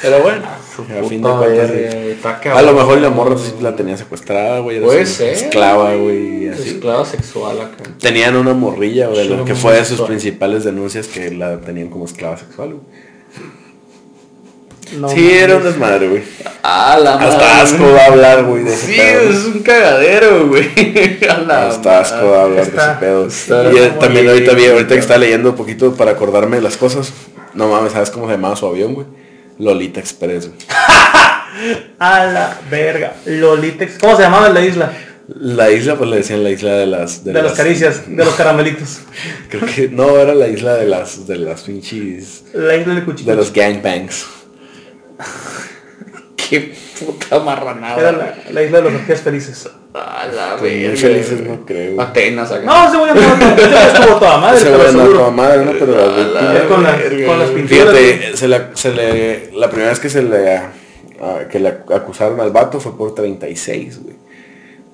[0.00, 0.42] Pero bueno,
[0.76, 4.80] Su a fin de cuentas, a lo mejor la morra sí la tenía secuestrada, güey,
[4.80, 5.32] Puede ser.
[5.32, 6.68] esclava, güey, así.
[6.68, 7.82] Esclava sexual acá.
[7.98, 12.04] Tenían una morrilla, güey, lo que fue de sus principales denuncias que la tenían como
[12.04, 13.07] esclava sexual, güey.
[14.96, 16.22] No, sí, era un desmadre, güey.
[16.62, 19.20] Ah, la Hasta asco da hablar, güey, de ese Sí, pedo.
[19.30, 20.68] es un cagadero, güey.
[21.48, 23.26] A Hasta asco da hablar de Está- ese pedo.
[23.26, 26.62] está y también ahorita vi, bien, ahorita que estaba leyendo un poquito para acordarme de
[26.62, 27.12] las cosas.
[27.54, 29.06] No mames, ¿sabes cómo se llamaba su avión, güey?
[29.58, 30.58] Lolita Express, güey.
[31.98, 33.14] A la verga.
[33.26, 33.98] Lolitex.
[33.98, 34.92] ¿Cómo se llamaba la isla?
[35.40, 37.24] La isla, pues le decían la isla de las...
[37.24, 39.00] De, las las- caricias, de los caramelitos.
[39.50, 42.44] Creo que no, era la isla de las, de las pinches...
[42.54, 43.30] La isla del cuchillo.
[43.32, 44.24] De los gangbangs.
[46.36, 47.98] Qué puta marranada.
[48.00, 49.68] Era la, la isla de los orgías felices.
[49.92, 52.00] A la verga, felices no creo.
[52.00, 52.64] Atenas acá.
[52.64, 55.72] No, ese güey no, ese güey estuvo toda madre, güey no a toda madre, ¿no?
[55.72, 57.68] Pero A la víctimas- Ya con, con las pinturas.
[57.68, 62.40] Fíjate, se le, se le- la primera vez que se le ah, que le acusaron
[62.40, 64.16] al vato fue por 36, güey.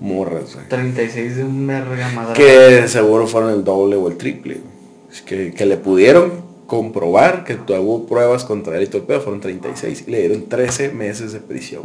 [0.00, 0.66] Morras, güey.
[0.68, 2.34] 36 de un verga madre.
[2.34, 4.54] Que seguro fueron el doble o el triple.
[4.54, 4.74] güey.
[5.12, 9.20] Es que, que le pudieron comprobar que tuvo pruebas contra él y todo el pedo,
[9.20, 11.82] fueron 36 y le dieron 13 meses de prisión.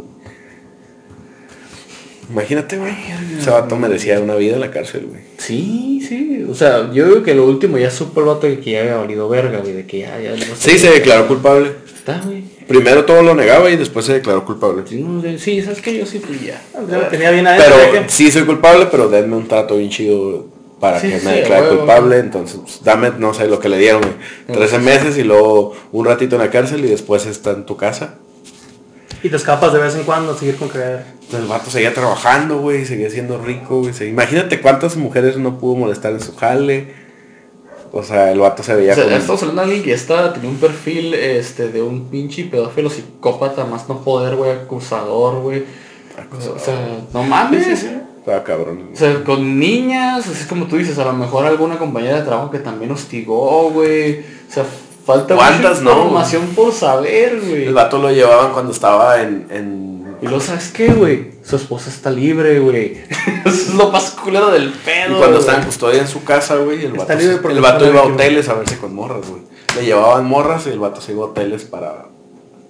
[2.30, 2.92] Imagínate, güey.
[3.40, 5.20] Ese vato merecía una vida en la cárcel, güey.
[5.38, 6.46] Sí, sí.
[6.48, 8.96] O sea, yo digo que lo último ya supo el vato de que ya había
[8.96, 9.72] valido verga, güey.
[9.72, 11.72] De que ya, ya no Sí, se declaró culpable.
[11.92, 12.44] Está, güey.
[12.68, 14.84] Primero todo lo negaba y después se declaró culpable.
[14.88, 16.62] Sí, no, de- sí, sabes que yo sí fui ya.
[16.88, 17.74] Ya lo tenía bien adentro.
[17.90, 20.46] Pero que- sí soy culpable, pero denme un trato bien chido
[20.80, 21.76] para Sí, que sí, me sí, declare huevo.
[21.78, 22.18] culpable.
[22.18, 24.14] Entonces, pues, dame, no sé, lo que le dieron, güey.
[24.58, 28.14] 13 meses y luego un ratito en la cárcel y después está en tu casa.
[29.22, 31.04] Y te escapas de vez en cuando a seguir con creer.
[31.32, 33.92] El vato seguía trabajando, güey, seguía siendo rico, güey.
[34.08, 36.94] Imagínate cuántas mujeres no pudo molestar en su jale.
[37.92, 39.16] O sea, el vato se veía O sea, como...
[39.16, 43.64] estamos hablando de alguien que está, tenía un perfil este, de un pinche pedófilo psicópata,
[43.64, 45.64] más no poder, güey, acusador, güey.
[46.32, 46.74] O sea,
[47.12, 47.86] no mames.
[48.20, 48.90] Estaba cabrón.
[48.92, 52.50] O sea, con niñas, así como tú dices, a lo mejor alguna compañera de trabajo
[52.50, 54.20] que también hostigó, güey.
[54.20, 54.64] O sea,
[55.06, 56.02] falta ¿Cuántas mucha no?
[56.02, 57.64] información por saber, güey.
[57.68, 59.46] El vato lo llevaban cuando estaba en...
[59.50, 60.16] en...
[60.20, 61.30] Y luego, ¿sabes qué, güey?
[61.42, 62.98] Su esposa está libre, güey.
[63.46, 65.16] Eso es lo más culero del pedo.
[65.16, 67.86] Y cuando estaba en custodia en su casa, güey, el Está vato, libre el vato
[67.86, 69.40] iba a hoteles a verse con morras, güey.
[69.76, 72.04] Le llevaban morras y el vato se iba a hoteles para...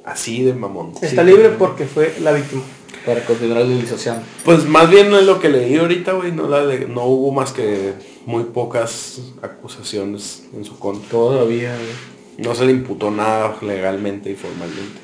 [0.05, 0.93] Así de mamón.
[1.03, 2.63] Está libre porque fue la víctima.
[3.07, 4.19] Para continuar la utilización.
[4.45, 7.53] Pues más bien es lo que leí ahorita, güey, no, la de- no hubo más
[7.53, 7.95] que
[8.27, 11.09] muy pocas acusaciones en su contra.
[11.11, 12.47] Todavía, güey.
[12.47, 15.01] No se le imputó nada legalmente y formalmente.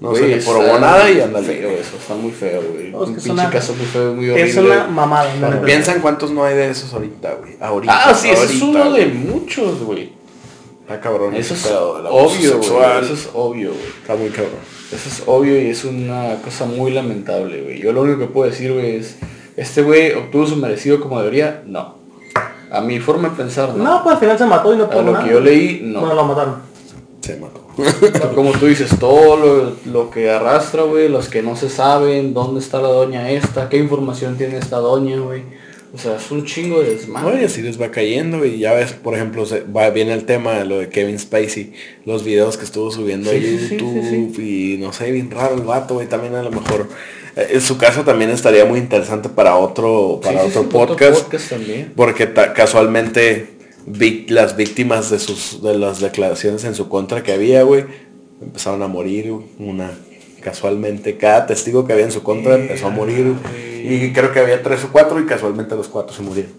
[0.00, 1.46] No Güey, se le está probó nada y ándale.
[1.46, 2.90] feo eso, está muy feo, güey.
[2.90, 4.50] No, es un es pinche una- caso muy feo, muy horrible.
[4.50, 5.32] Es una mamada.
[5.34, 5.62] neta.
[5.62, 7.56] Piensa en cuántos no hay de esos ahorita, güey.
[7.60, 8.10] Ahorita.
[8.10, 10.12] Ah, sí, ese es ahorita, uno de muchos, güey.
[10.82, 11.34] Está cabrón.
[11.34, 13.04] Eso es pedo del abuso obvio, güey.
[13.04, 13.86] Eso es obvio, güey.
[14.00, 14.73] Está muy cabrón.
[14.92, 17.80] Eso es obvio y es una cosa muy lamentable, güey.
[17.80, 19.16] Yo lo único que puedo decir, güey, es,
[19.56, 21.62] ¿este güey obtuvo su merecido como debería?
[21.66, 21.96] No.
[22.70, 23.82] A mi forma de pensar, no.
[23.82, 25.24] No, pues al final se mató y no A pudo lo nada.
[25.24, 26.00] que yo leí, no.
[26.00, 26.56] Bueno, lo mataron.
[27.20, 27.62] Se mató.
[28.34, 32.60] Como tú dices, todo lo, lo que arrastra, güey, los que no se saben, dónde
[32.60, 35.42] está la doña esta, qué información tiene esta doña, güey.
[35.94, 37.44] O sea, es un chingo de No, y desmadre.
[37.44, 40.64] así les va cayendo y ya ves, por ejemplo, se, va, viene el tema de
[40.64, 41.72] lo de Kevin Spacey,
[42.04, 45.30] los videos que estuvo subiendo Sí, a sí, sí, YouTube sí, y no sé, bien
[45.30, 46.88] raro el vato, güey, también a lo mejor
[47.36, 51.92] eh, en su caso también estaría muy interesante para otro para otro podcast, podcast también.
[51.94, 53.46] porque ta- casualmente
[53.86, 57.84] vi- las víctimas de sus de las declaraciones en su contra que había, güey,
[58.42, 59.92] empezaron a morir, una
[60.44, 64.40] casualmente cada testigo que había en su contra empezó a morir güey, y creo que
[64.40, 66.52] había tres o cuatro y casualmente los cuatro se murieron.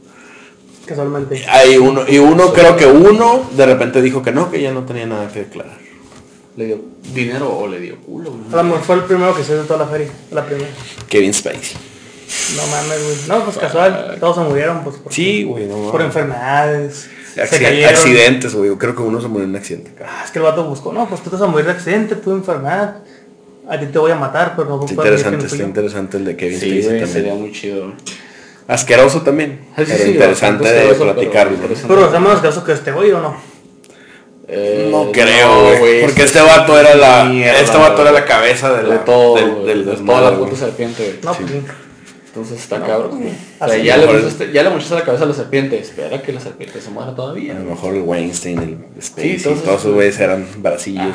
[0.86, 1.44] Casualmente.
[1.50, 4.84] Hay uno, y uno, creo que uno de repente dijo que no, que ya no
[4.84, 5.78] tenía nada que declarar.
[6.58, 6.80] ¿Le dio
[7.14, 8.32] dinero o le dio culo?
[8.32, 8.44] güey?
[8.54, 10.08] A lo mejor fue el primero que se hizo toda la feria.
[10.32, 10.70] La primera.
[11.10, 11.78] Kevin Spacey.
[12.56, 13.18] No mames, güey.
[13.28, 14.18] No, pues casual.
[14.20, 14.98] Todos se murieron, pues.
[14.98, 17.10] Por, Sí, güey, no por enfermedades.
[17.38, 18.72] accidentes, güey.
[18.78, 19.92] Creo que uno se murió en un accidente.
[20.04, 20.94] Ah, es que el vato buscó.
[20.94, 22.98] No, pues tú te vas a morir de accidente, tu enfermedad.
[23.70, 26.36] A ti te voy a matar, pero no Está interesante, no está interesante el de
[26.38, 27.08] Kevin Sí, Spacey también.
[27.08, 27.94] sería muy chido.
[28.68, 29.60] Asqueroso también.
[29.78, 31.54] Sí, pero sí, interesante de asqueroso, pero platicarlo.
[31.56, 31.94] interesante.
[31.94, 33.36] Pero hacemos caso que este güey o no.
[34.48, 36.02] Eh, No creo, güey.
[36.02, 37.26] porque es este vato era la.
[37.26, 40.32] mierda, este vato era la cabeza de, de la, todo, del, güey, del de toda
[40.32, 41.20] la puta serpiente, güey.
[41.24, 41.44] No, Sí.
[42.36, 42.54] Pues sí.
[42.54, 43.20] Entonces está cabrón.
[43.22, 43.34] güey.
[43.60, 45.80] O sea, ya, le mejor mochaste, ya le mochaste la cabeza a la serpiente.
[45.80, 47.56] Espera que la serpiente se muera todavía.
[47.56, 50.46] A lo mejor el Weinstein, el Spacey, todos todos esos esos güeyes eran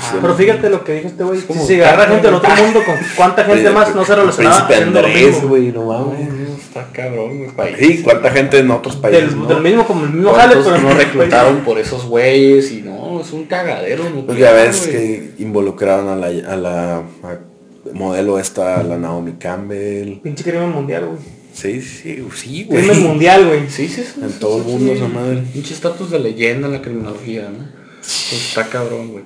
[0.01, 0.17] sí.
[0.21, 1.41] Pero fíjate lo que dijo este güey.
[1.43, 4.13] como Si se agarra gente del otro mundo, ¿con cuánta gente El- más no se
[4.13, 6.29] el relacionaba Andrés, güey, no mames.
[6.61, 7.77] está cabrón, país.
[7.79, 9.47] Sí, cuánta gente en otros países, Del, ¿no?
[9.47, 13.21] del mismo, como el mismo jale, ¿Cuántos pero no reclutaron por esos güeyes y no,
[13.21, 14.05] es un cagadero.
[14.27, 17.50] Pues ya ves que involucraron a la, a la a-
[17.93, 20.21] modelo esta, la Naomi Campbell.
[20.21, 21.19] Pinche crimen mundial, güey.
[21.53, 22.83] Sí, sí, sí, güey.
[22.83, 23.69] Crimen mundial, güey.
[23.69, 24.21] Sí, sí, sí.
[24.23, 24.99] En sí, todo el sí, mundo sí.
[24.99, 25.43] esa madre.
[25.53, 27.65] Pinche estatus de leyenda en la criminología, ¿no?
[27.99, 29.25] Pues está cabrón, güey.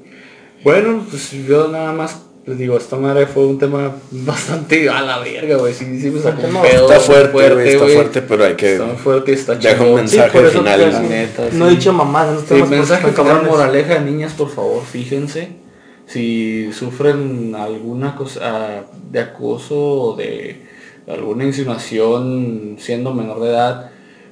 [0.62, 5.18] Bueno, pues yo nada más les digo, esta madre fue un tema bastante a la
[5.18, 5.72] verga, güey.
[5.72, 6.90] Sí, sí me sacó un No, pedo.
[6.90, 7.94] Está fuerte, güey, está güey.
[7.94, 8.72] fuerte, pero hay que...
[8.74, 11.72] Está fuerte y está Deja un mensaje eso final, la neta, No sí.
[11.72, 15.63] he dicho mamás en estos Sí, mensaje final, moraleja, niñas, por favor, fíjense
[16.06, 20.62] si sufren alguna cosa ah, de acoso o de
[21.08, 23.90] alguna insinuación siendo menor de edad,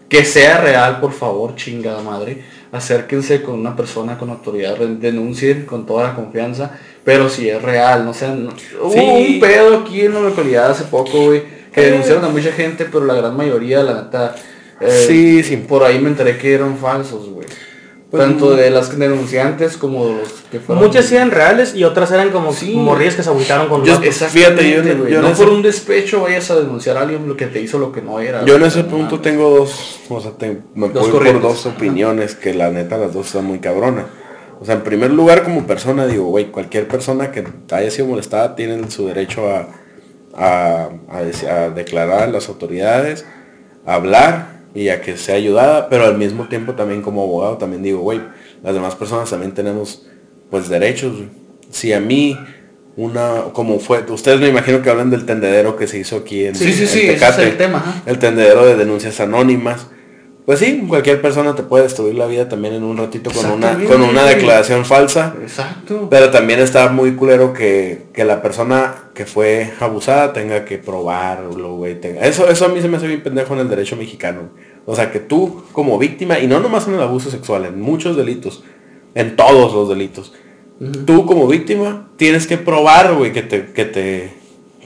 [0.09, 2.43] que sea real, por favor, chingada madre.
[2.73, 8.05] Acérquense con una persona con autoridad, denuncien con toda la confianza, Pero si es real,
[8.05, 8.51] no no-
[8.81, 9.35] Hubo Sí.
[9.35, 11.43] un pedo aquí en la localidad hace poco, güey,
[11.75, 14.37] que denunciaron a mucha gente, pero la gran mayoría, la neta,
[14.81, 15.57] eh, Sí, sí.
[15.57, 17.49] por ahí me enteré que eran falsos, güey.
[18.13, 20.85] Pues, Tanto de las denunciantes como de los que fueron.
[20.85, 22.75] Muchas eran reales y otras eran como Sí.
[22.77, 26.51] morrillas que se agüitaron con Yo- Fíjate, yo yo no ese- por un despecho vayas
[26.51, 28.45] a denunciar a alguien lo que te hizo lo que no era.
[28.45, 32.35] Yo en ese punto tengo dos, o sea, te- me Dos voy por dos opiniones
[32.35, 34.05] que la neta las dos están muy cabronas.
[34.61, 38.55] O sea, en primer lugar como persona digo, güey, cualquier persona que haya sido molestada
[38.57, 39.69] tiene su derecho a,
[40.37, 43.25] a, a dec- a declarar a las autoridades,
[43.87, 47.83] a hablar y a que sea ayudada, pero al mismo tiempo también como abogado también
[47.83, 48.21] digo, güey,
[48.63, 50.07] las demás personas también tenemos
[50.51, 51.15] pues derechos.
[51.71, 52.39] Si a mí
[52.97, 56.55] una, como fue, ustedes me imagino que hablan del tendedero que se hizo aquí en,
[56.55, 58.03] Sí, sí, en sí, ese es Tecate el tema.
[58.07, 59.87] el tendedero de denuncias anónimas.
[60.45, 63.75] Pues sí, cualquier persona te puede destruir la vida también en un ratito con una,
[63.89, 65.35] con una declaración falsa.
[65.41, 66.09] Exacto.
[66.11, 71.77] Pero también está muy culero que, que la persona que fue abusada tenga que probarlo,
[71.77, 72.01] güey.
[72.01, 74.49] tenga- Eso, eso a mí se me hace bien pendejo en el derecho mexicano.
[74.85, 78.17] O sea, que tú como víctima, y no nomás en el abuso sexual, en muchos
[78.17, 78.65] delitos,
[79.15, 80.33] en todos los delitos,
[81.07, 84.33] tú como víctima tienes que probar, güey, que te, que te,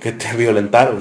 [0.03, 0.99] que te violentaron.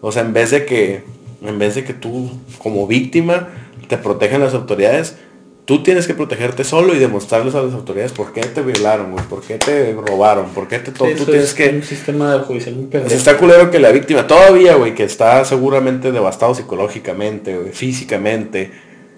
[0.00, 1.02] O sea, en vez de que,
[1.42, 3.48] en vez de que tú como víctima
[3.96, 5.16] te protejan las autoridades,
[5.64, 9.24] tú tienes que protegerte solo y demostrarles a las autoridades por qué te violaron, güey,
[9.26, 11.08] por qué te robaron, por qué te todo.
[11.16, 13.14] Tú tienes es que un sistema judicial muy pendejo.
[13.14, 18.72] está culero que la víctima, todavía, güey, que está seguramente devastado psicológicamente, güey, físicamente,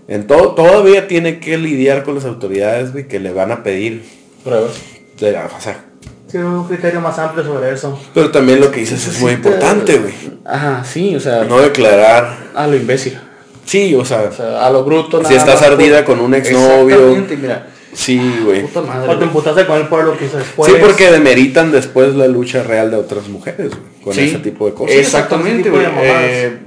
[0.09, 4.05] en todo, todavía tiene que lidiar con las autoridades, güey, que le van a pedir,
[4.45, 4.73] Pruebas.
[5.19, 5.85] de- o sea,
[6.29, 7.99] Sí, un criterio más amplio sobre eso.
[8.13, 10.13] pero también lo que dices es muy importante, güey,
[10.45, 13.19] Ajá, sí, o sea, no declarar, a lo imbécil.
[13.67, 15.23] Sí, o sea, O sea, a lo bruto.
[15.25, 17.25] Si estás más ardida por- con un exnovio.
[17.41, 17.67] Mira.
[17.93, 18.65] sí, güey.
[18.65, 20.73] O te emputaste con él por lo que hizo después.
[20.73, 24.67] Sí, porque demeritan después la lucha real de otras mujeres, güey, con Sí, ese tipo
[24.67, 24.97] de cosas.
[24.97, 25.85] Exactamente, güey.
[26.03, 26.59] Eh,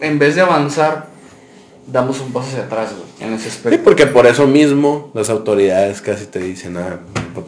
[0.00, 1.06] en vez de avanzar,
[1.86, 3.84] damos un paso hacia atrás, güey, en ese Sí, aspecto.
[3.84, 6.98] porque por eso mismo las autoridades casi te dicen, ah,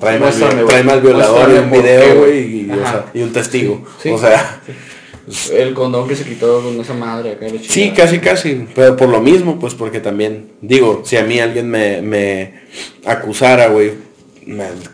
[0.00, 0.36] trae más,
[0.68, 3.84] trae más violador y un video, güey, y, o sea, y un testigo.
[4.02, 4.10] Sí.
[4.10, 4.60] O sea,
[5.52, 7.46] El condón que se quitó con esa madre acá.
[7.68, 8.66] sí, casi, casi.
[8.74, 12.54] Pero por lo mismo, pues porque también, digo, si a mí alguien me, me
[13.04, 13.92] acusara, güey,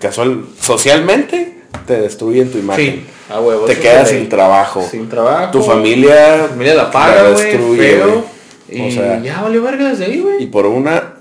[0.01, 2.85] casual, socialmente, te destruyen tu imagen.
[2.85, 3.65] Sí, a huevo.
[3.67, 4.87] Te quedas sin trabajo.
[4.91, 5.53] Sin trabajo.
[5.53, 8.25] Tu familia, familia la paga, la destruye, feo.
[8.69, 10.47] Y O sea, ya valió verga desde ahí, y güey.
[10.47, 11.14] por una,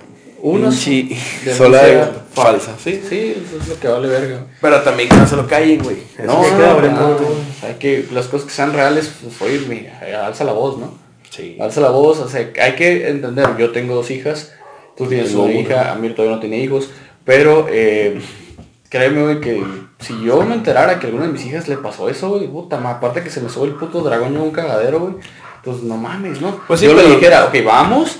[0.45, 3.01] Una denuncia sola falsa, sí.
[3.07, 4.41] Sí, eso es lo que vale verga.
[4.59, 5.95] Pero también que no se lo callen, güey.
[6.25, 7.37] No, que no, queda no, brindado, no, güey.
[7.63, 10.95] Hay que, las cosas que sean reales, pues oír, mira, alza la voz, ¿no?
[11.29, 11.55] Sí.
[11.61, 14.51] Alza la voz, o sea, hay que entender, yo tengo dos hijas,
[14.97, 16.89] tú tienes una hija, Amir todavía no tiene hijos,
[17.23, 18.19] pero eh,
[18.89, 19.63] créeme, güey, que
[19.99, 22.77] si yo me enterara que a alguna de mis hijas le pasó eso, güey, puta,
[22.79, 25.13] ma, aparte que se me sube el puto dragón en un cagadero, güey,
[25.63, 26.59] pues no mames, ¿no?
[26.67, 28.17] Pues sí, yo le pero- dijera, ok, vamos,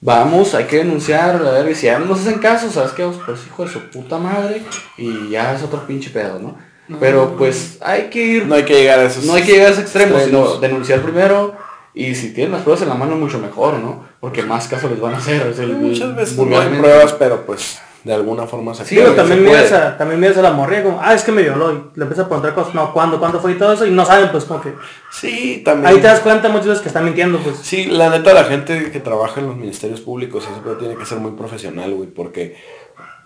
[0.00, 3.04] vamos, hay que denunciar, a ver, y si ya no nos hacen caso, ¿sabes qué?
[3.26, 4.62] Pues hijo de su puta madre,
[4.96, 6.56] y ya es otro pinche pedo, ¿no?
[6.98, 9.24] Pero pues hay que ir No hay que llegar a esos.
[9.24, 10.48] no hay que llegar a ese extremo, extremos.
[10.50, 11.54] sino denunciar primero
[11.94, 14.04] y si tienen las pruebas en la mano mucho mejor, ¿no?
[14.18, 15.46] Porque más caso les van a hacer.
[15.46, 19.14] es el- Muchas veces no hay pruebas, pero pues de alguna forma se Sí, Pero
[19.14, 21.72] también miras, a, también miras a la morrilla como, ah, es que me violó.
[21.72, 23.18] Y le empiezas a preguntar cosas, no, ¿cuándo?
[23.18, 23.86] ¿Cuándo fue y todo eso?
[23.86, 24.74] Y no saben, pues como que...
[25.10, 25.86] Sí, también.
[25.86, 27.58] Ahí te das cuenta muchas veces que están mintiendo, pues.
[27.58, 31.18] Sí, la neta, la gente que trabaja en los ministerios públicos eso tiene que ser
[31.18, 32.56] muy profesional, güey, porque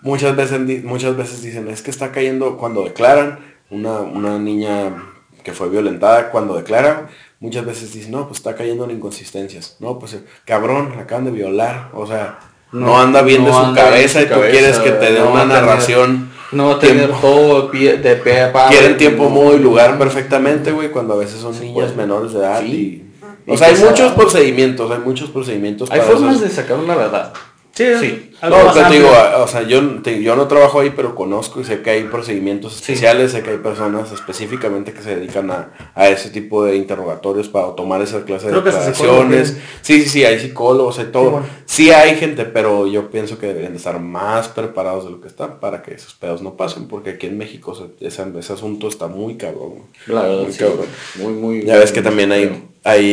[0.01, 4.93] muchas veces, muchas veces dicen, es que está cayendo, cuando declaran, una, una niña
[5.43, 7.07] que fue violentada, cuando declara,
[7.39, 11.31] muchas veces dicen, no, pues está cayendo en inconsistencias, no, pues cabrón, la acaban de
[11.31, 12.39] violar, o sea,
[12.71, 15.19] no, No, anda bien de su cabeza su y tú cabeza, quieres que te dé
[15.19, 16.29] no una narración.
[16.51, 17.17] No tener tiempo.
[17.21, 18.15] todo de pie, de
[18.69, 21.95] Quieren tiempo, modo y lugar perfectamente, güey, cuando a veces son Se niñas puede.
[21.97, 22.67] menores de edad Sí.
[22.67, 23.01] y...
[23.47, 26.77] Y O sea, hay muchos procedimientos, hay muchos procedimientos Hay para formas esas- de sacar
[26.79, 27.33] una verdad.
[27.73, 28.31] Sí, Sí.
[28.45, 29.09] Algo No, más pero te digo,
[29.43, 32.75] o sea, yo, te- yo no trabajo ahí, pero conozco y sé que hay procedimientos
[32.75, 37.49] especiales, sé que hay personas específicamente que se dedican a, a ese tipo de interrogatorios
[37.49, 39.57] para tomar esa clase de Creo hasta declaraciones.
[39.81, 41.41] Sí, sí, sí, hay psicólogos, hay todo.
[41.65, 45.19] Sí, Sí, hay gente, pero yo pienso que deberían de estar más preparados de lo
[45.19, 48.53] que están para que esos pedos no pasen, porque aquí en México se- ese, ese
[48.53, 49.73] asunto está muy cabrón.
[50.07, 50.85] La verdad, Muy sí, cabrón.
[51.19, 51.63] Muy, muy.
[51.65, 52.63] Ya ves que también hay,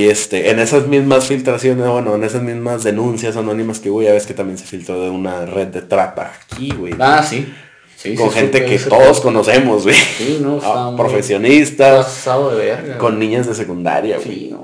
[0.08, 4.26] este, en esas mismas filtraciones, bueno, en esas mismas denuncias anónimas que hubo, ya ves
[4.26, 6.94] que también se filtró de una red de trata aquí, güey.
[6.98, 7.52] Ah, sí.
[7.96, 9.94] Sí, con sí, gente que todos conocemos, güey.
[9.94, 12.98] Sí, no, está Ah, profesionistas, Pasado de verga.
[12.98, 14.54] con niñas de secundaria, güey.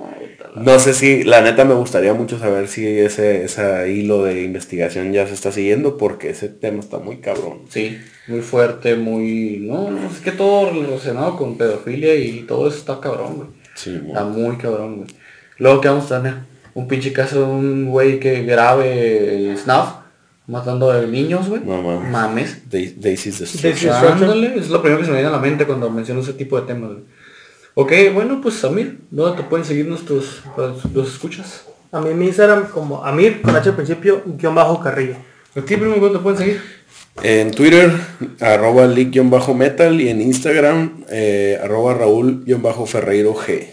[0.56, 5.12] No, sé si, la neta me gustaría mucho saber si ese, ese hilo de investigación
[5.12, 7.60] ya se está siguiendo porque ese tema está muy cabrón.
[7.68, 7.96] Sí,
[8.26, 9.58] muy fuerte, muy...
[9.60, 13.48] No, no es que todo relacionado con pedofilia y todo eso está cabrón, güey.
[13.76, 15.08] Sí, Está muy cabrón, güey.
[15.58, 16.38] Luego que vamos a tener
[16.74, 19.97] un pinche caso de un güey que grabe snuff
[20.48, 21.60] matando a niños, güey.
[21.64, 22.10] No mames.
[22.10, 22.56] Mames.
[22.70, 23.92] Da- Daisy's Daisy- Destruction.
[23.94, 26.60] Ándale, es lo primero que se me viene a la mente cuando menciono ese tipo
[26.60, 27.04] de temas, güey.
[27.74, 30.42] Ok, bueno, pues Samir, ¿dónde te pueden seguir nuestros
[30.92, 31.64] los escuchas?
[31.92, 35.14] A mí en mi Instagram como Amir con H al principio, guion bajo Carrillo.
[35.56, 36.60] ¿A ti, primo, dónde te pueden seguir?
[37.22, 37.90] En Twitter,
[38.40, 43.66] arroba league-metal y en Instagram, eh, arroba Raúl-Ferreiro G.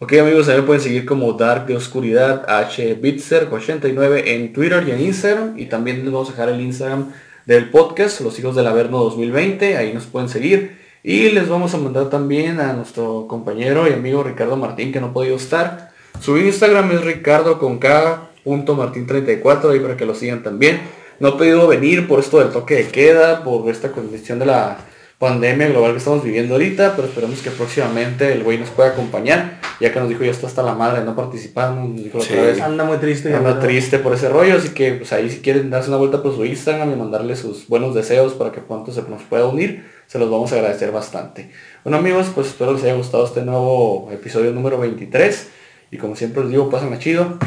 [0.00, 5.58] Ok amigos, también pueden seguir como Dark de Oscuridad, HBitzer89 en Twitter y en Instagram.
[5.58, 7.10] Y también les vamos a dejar el Instagram
[7.46, 9.76] del podcast, Los Hijos del Averno 2020.
[9.76, 10.78] Ahí nos pueden seguir.
[11.02, 15.08] Y les vamos a mandar también a nuestro compañero y amigo Ricardo Martín, que no
[15.08, 15.90] ha podido estar.
[16.20, 20.78] Su Instagram es ricardo con K.martín34, ahí para que lo sigan también.
[21.18, 24.78] No ha podido venir por esto del toque de queda, por esta condición de la
[25.18, 29.60] pandemia global que estamos viviendo ahorita, pero esperemos que próximamente el güey nos pueda acompañar,
[29.80, 32.32] ya que nos dijo ya está hasta la madre no participar, nos dijo la Sí.
[32.34, 32.60] otra vez.
[32.60, 33.34] Anda muy triste.
[33.34, 33.60] Anda ¿verdad?
[33.66, 36.44] triste por ese rollo, así que pues ahí si quieren darse una vuelta por su
[36.44, 40.30] Instagram y mandarle sus buenos deseos para que pronto se nos pueda unir, se los
[40.30, 41.50] vamos a agradecer bastante.
[41.82, 45.48] Bueno amigos, pues espero les haya gustado este nuevo episodio número 23
[45.90, 47.38] y como siempre les digo, pasen chido.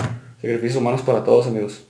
[0.42, 1.86] Sacrificios humanos para todos amigos.